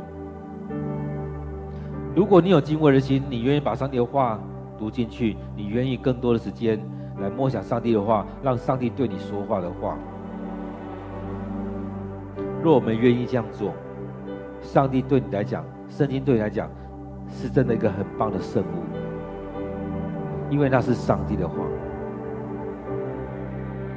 [2.15, 4.39] 如果你有敬畏的心，你愿意把上帝的话
[4.77, 6.79] 读进去，你愿意更多的时间
[7.19, 9.97] 来默想上帝的话，让上帝对你说话的话。
[12.63, 13.73] 若我们愿意这样做，
[14.61, 16.69] 上帝对你来讲，圣经对你来讲，
[17.27, 18.83] 是真的一个很棒的圣物，
[20.49, 21.55] 因为那是上帝的话。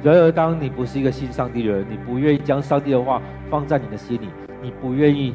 [0.01, 4.27] 然而，当你不是一个信上帝的人，你不愿意将上帝的话放在你的心里，
[4.61, 5.33] 你不愿意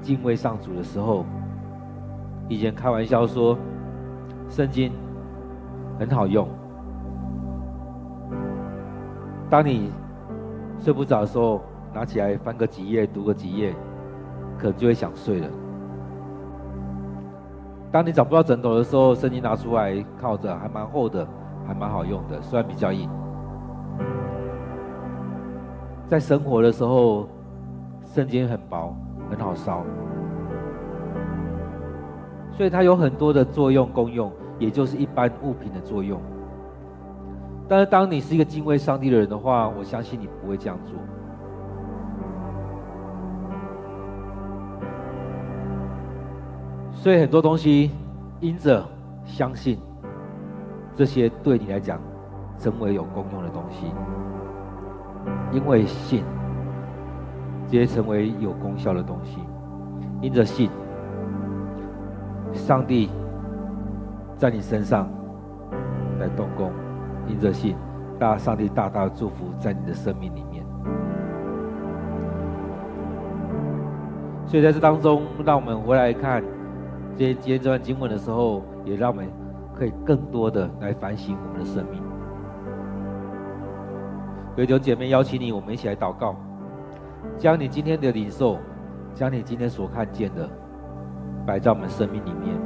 [0.00, 1.24] 敬畏上主的时候，
[2.48, 3.56] 以前开玩笑说，
[4.48, 4.92] 圣经
[5.98, 6.48] 很好用。
[9.48, 9.92] 当你
[10.80, 11.62] 睡不着的时候，
[11.94, 13.72] 拿起来翻个几页，读个几页，
[14.58, 15.48] 可能就会想睡了。
[17.90, 21.26] 当你找不到枕头的时候，圣经拿出来靠着，还蛮厚的，
[21.66, 23.08] 还蛮好用的，虽然比较硬。
[26.06, 27.26] 在生活的时候，
[28.04, 28.94] 圣经很薄，
[29.30, 29.82] 很好烧，
[32.52, 36.20] 所以它有很多的作用功用，也就是一般物品的作用。
[37.66, 40.94] 但是，当你是一个敬畏上帝的人的话，我相信你不会这样做。
[47.00, 47.92] 所以，很多东西
[48.40, 48.84] 因着
[49.24, 49.78] 相信，
[50.96, 52.00] 这些对你来讲
[52.58, 53.86] 成为有功用的东西。
[55.52, 56.24] 因为信，
[57.68, 59.38] 这些成为有功效的东西。
[60.20, 60.68] 因着信，
[62.52, 63.08] 上帝
[64.36, 65.08] 在你身上
[66.18, 66.70] 来动工；
[67.28, 67.76] 因着信，
[68.18, 70.66] 大上帝大大的祝福在你的生命里面。
[74.46, 76.42] 所以在这当中，让我们回来看
[77.18, 79.28] 这些今天这段经文的时候，也让我们
[79.74, 82.00] 可以更多的来反省我们的生命。
[84.54, 86.36] 所以，弟兄姐妹，邀请你，我们一起来祷告，
[87.36, 88.58] 将你今天的领受，
[89.14, 90.48] 将你今天所看见的，
[91.44, 92.56] 摆在我们生命里面。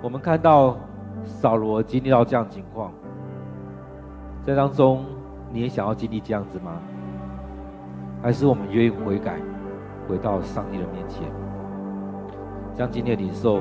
[0.00, 0.78] 我们看到
[1.26, 2.90] 扫罗经历到这样情况，
[4.42, 5.04] 在当中，
[5.52, 6.80] 你也想要经历这样子吗？
[8.22, 9.38] 还是我们愿意悔改，
[10.08, 11.30] 回到上帝的面前，
[12.78, 13.60] 将今天的领受，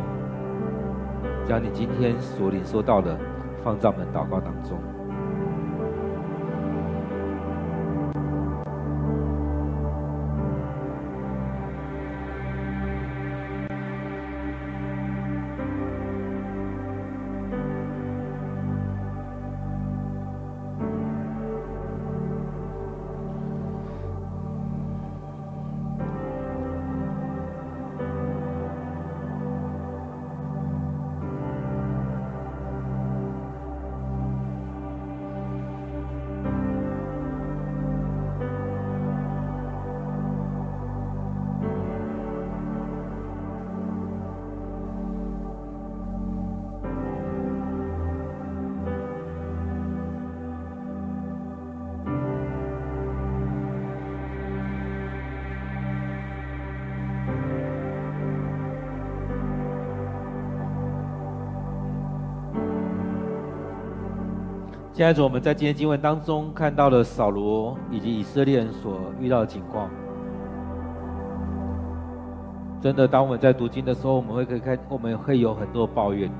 [1.43, 3.17] 将你今天所领受到的，
[3.63, 4.77] 放在我们祷告当中。
[64.97, 69.87] 现在，主我们在今天经文当中看到了扫罗以及以色列人所遇到的情况。
[72.81, 76.31] 真的，当我们在读经的时候，我们会可以看，我们会有很多抱怨。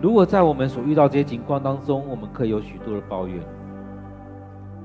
[0.00, 3.38] 如果在我们所遇到这些情况当中，我们可以有许多的抱怨。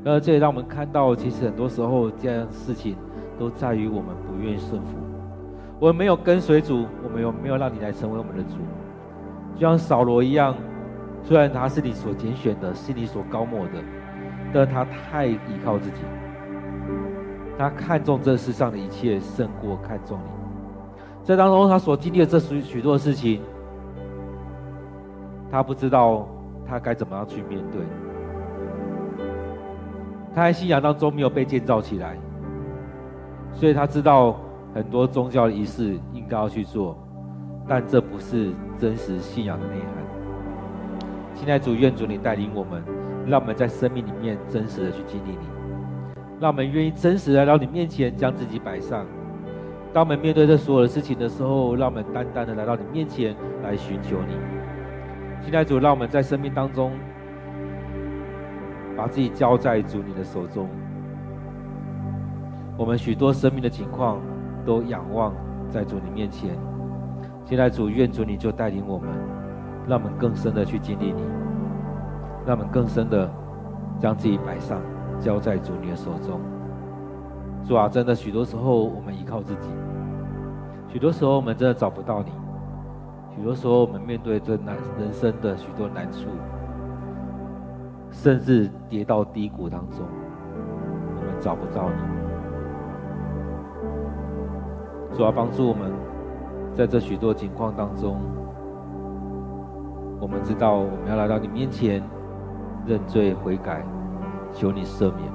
[0.04, 2.98] 那这也让我们看到，其实很多时候这样事情
[3.40, 4.98] 都在于我们不愿意顺服。
[5.80, 8.58] 我们没有跟随主，我们有没有让你来成为我们的主？
[9.56, 10.54] 就像扫罗一样。
[11.26, 13.84] 虽然他是你所拣选的，是你所高抹的，
[14.54, 16.02] 但他太依靠自己，
[17.58, 20.30] 他看重这世上的一切胜过看重你。
[21.24, 23.42] 这当中，他所经历的这许许多事情，
[25.50, 26.28] 他不知道
[26.64, 27.82] 他该怎么样去面对。
[30.36, 32.16] 他在信仰当中没有被建造起来，
[33.52, 34.40] 所以他知道
[34.76, 36.96] 很多宗教的仪式应该要去做，
[37.68, 40.15] 但这不是真实信仰的内涵。
[41.36, 42.82] 现在主愿主你带领我们，
[43.28, 45.48] 让我们在生命里面真实的去经历你，
[46.40, 49.06] 让我们愿意真实的来到你面前，将自己摆上。
[49.94, 54.36] 当我们面对这所有的事情的时候，让我们单单的来到你面前来寻求你。
[55.42, 56.92] 现在主让我们在生命当中，
[58.98, 60.68] 把自己交在主你的手中。
[62.78, 64.22] 我们许多生命的情况
[64.66, 65.34] 都仰望
[65.70, 66.58] 在主你面前。
[67.46, 69.10] 现在主愿主你就带领我们。
[69.88, 71.22] 让我们更深的去经历你，
[72.46, 73.30] 让我们更深的
[74.00, 74.80] 将自己摆上，
[75.20, 76.40] 交在主你的手中。
[77.68, 79.70] 主啊，真的许多时候我们依靠自己，
[80.88, 82.32] 许多时候我们真的找不到你，
[83.36, 86.30] 许多时候我们面对这难人生的许多难处，
[88.12, 90.06] 甚至跌到低谷当中，
[91.18, 91.96] 我们找不到你。
[95.16, 95.92] 主要帮助我们，
[96.74, 98.20] 在这许多情况当中，
[100.20, 102.02] 我们知道我们要来到你面前
[102.86, 103.84] 认罪悔改，
[104.54, 105.32] 求你赦免。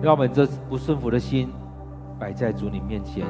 [0.00, 1.48] 让我们这不顺服的心
[2.18, 3.26] 摆在主你面前，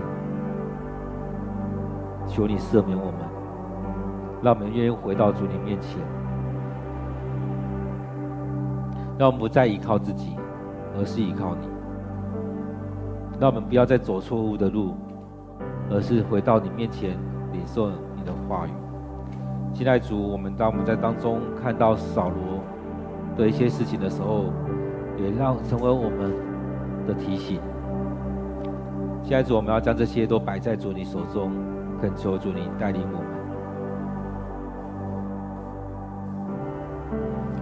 [2.27, 3.21] 求你赦免我们，
[4.43, 6.01] 让我们愿意回到主你面前，
[9.19, 10.37] 让我们不再依靠自己，
[10.97, 11.69] 而是依靠你。
[13.41, 14.95] 让我们不要再走错误的路，
[15.91, 17.19] 而是回到你面前
[17.53, 18.71] 领受你的话语。
[19.75, 22.61] 亲爱的主，我们当我们在当中看到扫罗
[23.37, 24.45] 的一些事情的时候，
[25.17, 26.31] 也让成为我们
[27.07, 27.61] 的提醒。
[29.23, 31.51] 现在主，我们要将这些都摆在主你手中，
[32.01, 33.27] 恳求主你带领我们。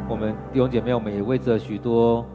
[0.09, 2.27] 我们弟兄姐妹，我们也为着许多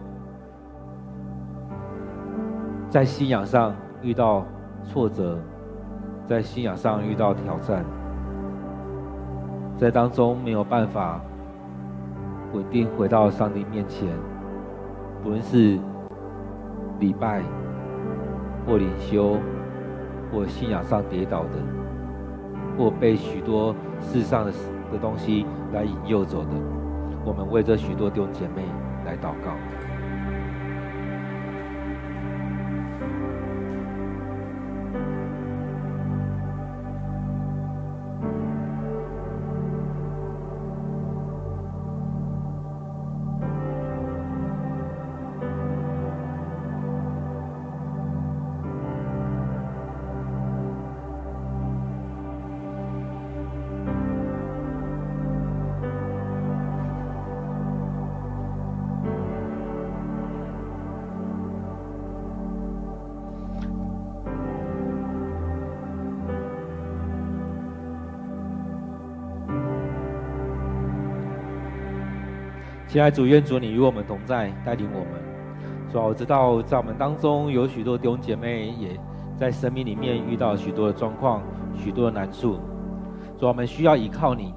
[2.89, 4.45] 在信仰上遇到
[4.83, 5.37] 挫折，
[6.25, 7.83] 在信仰上遇到挑战，
[9.77, 11.21] 在当中没有办法
[12.53, 14.09] 稳定回到上帝面前，
[15.23, 15.79] 不论是。
[16.97, 17.43] 礼拜，
[18.65, 19.37] 或灵修，
[20.31, 21.49] 或信仰上跌倒的，
[22.77, 24.51] 或被许多世上的
[24.93, 26.51] 的东西来引诱走的，
[27.25, 28.63] 我们为这许多弟兄姐妹
[29.05, 29.51] 来祷告。
[72.95, 75.09] 亲爱主，愿主你与我们同在，带领我们。
[75.91, 78.97] 主啊，我知道在我们当中有许多弟兄姐妹也
[79.35, 81.43] 在生命里面遇到许多的状况、
[81.77, 82.57] 许多的难处。
[83.37, 84.53] 主啊，我们需要依靠你，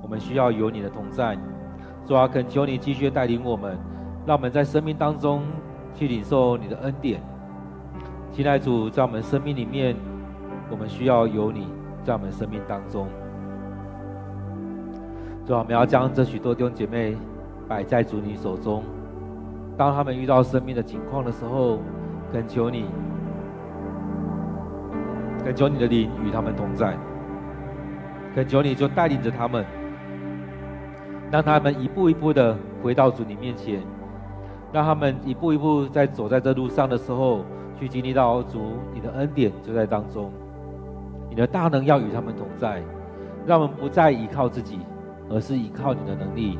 [0.00, 1.36] 我们需要有你的同在。
[2.06, 3.76] 主啊，恳求你继续带领我们，
[4.24, 5.42] 让我们在生命当中
[5.92, 7.20] 去领受你的恩典。
[8.30, 9.96] 亲爱主，在我们生命里面，
[10.70, 11.66] 我们需要有你
[12.04, 13.08] 在我们生命当中。
[15.44, 17.16] 主啊，我们要将这许多弟兄姐妹。
[17.70, 18.82] 摆在主你手中。
[19.78, 21.78] 当他们遇到生命的情况的时候，
[22.32, 22.86] 恳求你，
[25.44, 26.98] 恳求你的灵与他们同在。
[28.34, 29.64] 恳求你就带领着他们，
[31.30, 33.80] 让他们一步一步的回到主你面前，
[34.72, 37.44] 让他们一步一步在走在这路上的时候，
[37.78, 38.58] 去经历到主
[38.92, 40.32] 你的恩典就在当中，
[41.28, 42.82] 你的大能要与他们同在，
[43.46, 44.80] 让我们不再依靠自己，
[45.30, 46.58] 而是依靠你的能力。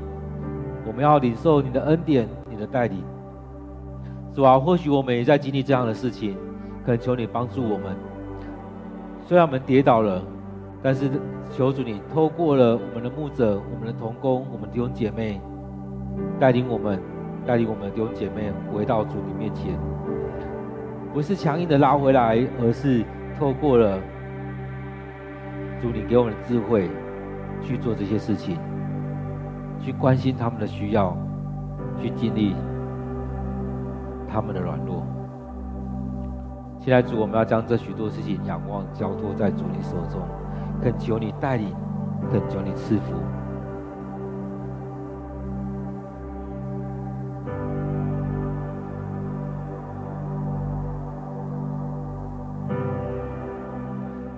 [0.86, 3.02] 我们要领受你的恩典，你的带领，
[4.34, 6.36] 主啊，或许我们也在经历这样的事情，
[6.84, 7.94] 恳求你帮助我们。
[9.26, 10.22] 虽然我们跌倒了，
[10.82, 11.10] 但是
[11.52, 15.40] 求主你透过了我们的牧者、我们的同工、我们弟兄姐妹，
[16.38, 16.98] 带领我们，
[17.46, 19.78] 带领我们的弟兄姐妹回到主你面前，
[21.12, 23.04] 不是强硬的拉回来，而是
[23.38, 23.98] 透过了
[25.80, 26.88] 主你给我们的智慧
[27.62, 28.56] 去做这些事情。
[29.80, 31.16] 去关心他们的需要，
[32.00, 32.54] 去经历
[34.28, 35.02] 他们的软弱。
[36.78, 40.22] 现在主，我们要将这许多事情仰望交托在主你手中，
[40.80, 41.74] 恳求你带领，
[42.30, 43.14] 恳求你赐福。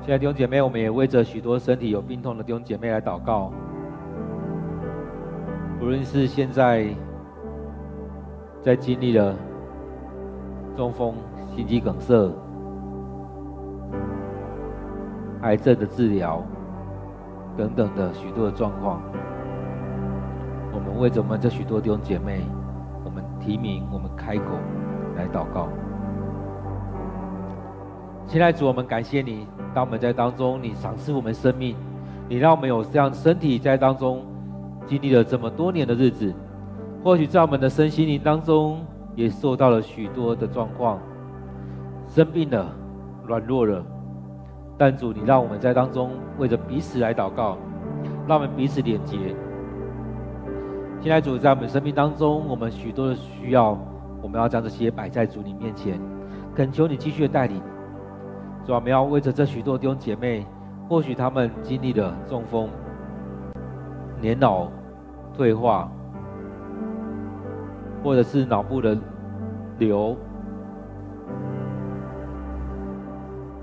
[0.01, 3.53] 现在弟兄姐妹，我们也为着许多身体有病痛的弟兄姐妹来祷告。
[5.83, 6.87] 无论是现在
[8.63, 9.35] 在经历了
[10.77, 11.13] 中风、
[11.57, 12.33] 心肌梗塞、
[15.41, 16.41] 癌症的治疗
[17.57, 19.03] 等等的许多的状况，
[20.73, 22.43] 我们为着我们这许多弟兄姐妹，
[23.05, 24.45] 我们提名，我们开口
[25.17, 25.67] 来祷告。
[28.29, 31.75] 亲爱主，我们感谢你，当我们在当中，你赏赐我们生命，
[32.29, 34.25] 你让我们有这样身体在当中。
[34.87, 36.33] 经历了这么多年的日子，
[37.03, 40.99] 或许在我们的身心灵当中也受到了许多的状况，
[42.07, 42.75] 生病了，
[43.27, 43.85] 软弱了。
[44.79, 47.57] 但主，你让我们在当中为着彼此来祷告，
[48.27, 49.19] 让我们彼此连结。
[51.01, 53.79] 现在主在我们生命当中，我们许多的需要，
[54.23, 56.01] 我们要将这些摆在主你面前，
[56.55, 57.61] 恳求你继续的带领。
[58.65, 60.47] 主，我们要为着这许多弟兄姐妹，
[60.89, 62.69] 或许他们经历了中风、
[64.23, 64.69] 年老、
[65.37, 65.91] 退化，
[68.05, 68.97] 或者是脑部的
[69.79, 70.17] 瘤，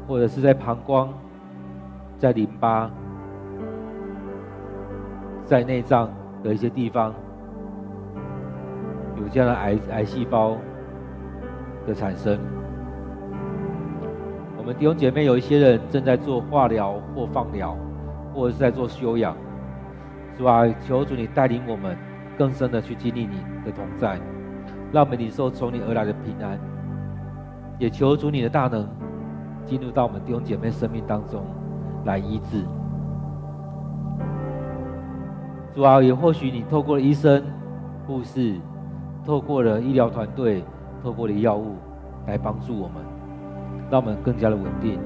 [0.06, 1.14] 或者是在膀胱、
[2.18, 2.92] 在淋巴、
[5.46, 6.10] 在内脏
[6.44, 7.14] 的一些地方。
[9.16, 10.58] 有这样的癌癌细胞
[11.88, 12.38] 的产生，
[14.58, 17.78] 我们弟兄姐妹有一些人正在做化疗或放疗，
[18.34, 19.36] 或者是在做休养，
[20.40, 21.98] 主啊，求主你带领我们
[22.38, 24.18] 更深的去经历你的同在，
[24.90, 26.58] 让我们领受从你而来的平安，
[27.78, 28.88] 也求主你的大能
[29.66, 31.44] 进入到我们弟兄姐妹生命当中
[32.06, 32.64] 来医治。
[35.76, 37.44] 主啊，也或许你透过医生、
[38.08, 38.56] 护士。
[39.26, 40.64] 透过了医疗团队，
[41.04, 41.76] 透过了药物
[42.26, 43.04] 来帮助我们，
[43.92, 44.98] 让我们更加的稳定，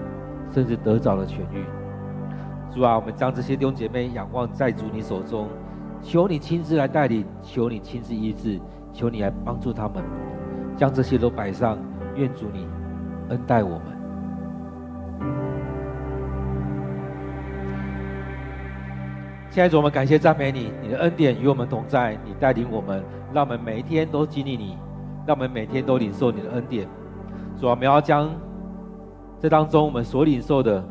[0.51, 1.65] 甚至得早的痊愈。
[2.73, 5.47] 主啊，我们将这些弟兄姐妹仰望在主你手中，
[6.01, 8.59] 求你亲自来带领，求你亲自医治，
[8.91, 10.03] 求你来帮助他们，
[10.75, 11.77] 将这些都摆上，
[12.15, 12.67] 愿主你
[13.29, 13.81] 恩待我们。
[19.51, 23.03] 现在主，我们感谢赞美你，你的恩典与我们同在，你带领我们。
[23.31, 24.77] 让我们每一天都经历你，
[25.27, 26.87] 让我们每天都领受你的恩典。
[27.59, 28.31] 主啊，我们要将
[29.39, 30.83] 这当中我们所领受的，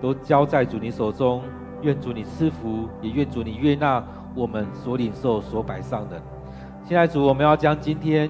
[0.00, 1.42] 都交在主你手中。
[1.82, 6.20] 愿主你赐福，也愿主你悦纳我们所领受、所摆上的。
[6.82, 8.28] 现在主，我们要将今天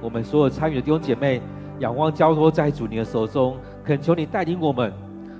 [0.00, 1.40] 我们所有参与的弟兄姐妹，
[1.78, 4.92] 仰望交托在主你的手中，恳求你带领我们，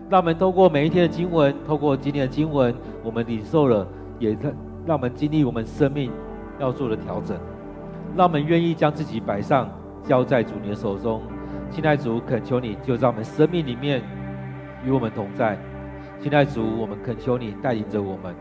[0.09, 2.73] 让我们透过每一天的经文，透过今天的经文，
[3.03, 3.85] 我们领受了，
[4.21, 4.53] 也让
[4.87, 6.13] 让我们经历我们生命
[6.61, 7.37] 要做的调整。
[8.17, 9.69] 让我们愿意将自己摆上，
[10.05, 11.21] 交在主你的手中。
[11.71, 14.01] 现在主，恳求你就在我们生命里面
[14.85, 15.59] 与我们同在。
[16.21, 18.35] 亲爱主，我们恳求你带领着我们。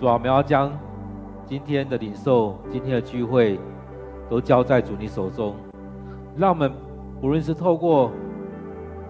[0.00, 0.72] 主啊，我们要将
[1.44, 3.58] 今天的领受、今天的聚会
[4.28, 5.54] 都交在主你手中。
[6.36, 6.72] 让我们
[7.22, 8.10] 无论是透过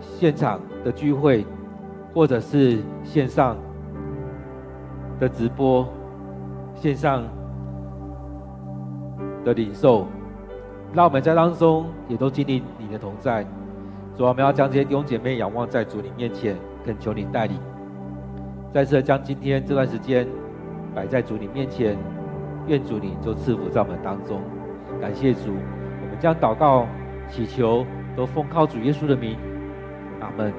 [0.00, 1.44] 现场的聚会，
[2.12, 3.56] 或者是线上
[5.18, 5.86] 的直播，
[6.74, 7.24] 线上。
[9.44, 10.08] 的领受，
[10.92, 13.46] 让我们在当中也都经历你的同在。
[14.16, 17.58] 主啊，我们要将这些弟兄姐妹仰望在主你面前，恳求你带领。
[18.72, 20.26] 再次将今天这段时间
[20.94, 21.96] 摆在主你面前，
[22.66, 24.40] 愿主你就赐福在我们当中。
[25.00, 25.52] 感谢主，
[26.02, 26.86] 我们将祷告
[27.28, 27.84] 祈求
[28.16, 29.36] 都奉靠主耶稣的名，
[30.20, 30.52] 阿门。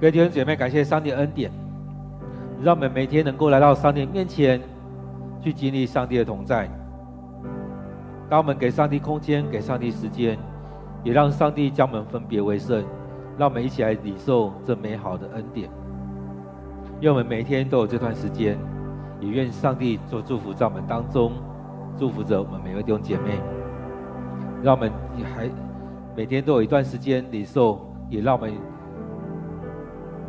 [0.00, 1.50] 各位弟兄姐妹，感谢上帝恩典，
[2.62, 4.60] 让我们每天能够来到上帝面前。
[5.40, 6.68] 去经历上帝的同在。
[8.28, 10.36] 当我们给上帝空间，给上帝时间，
[11.04, 12.84] 也让上帝将我们分别为圣，
[13.36, 15.70] 让我们一起来领受这美好的恩典。
[17.00, 18.58] 愿我们每天都有这段时间，
[19.20, 21.32] 也愿上帝做祝福在我们当中，
[21.96, 23.40] 祝福着我们每位弟兄姐妹。
[24.62, 24.90] 让我们
[25.34, 25.48] 还
[26.16, 28.52] 每天都有一段时间领受，也让我们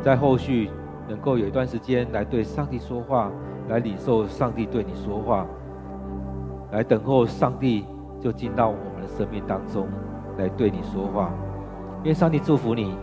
[0.00, 0.70] 在后续
[1.08, 3.30] 能够有一段时间来对上帝说话。
[3.68, 5.46] 来领受上帝对你说话，
[6.72, 7.84] 来等候上帝
[8.18, 9.86] 就进到我们的生命当中
[10.40, 11.30] 来对你说话，
[12.04, 12.96] 愿上帝祝福你。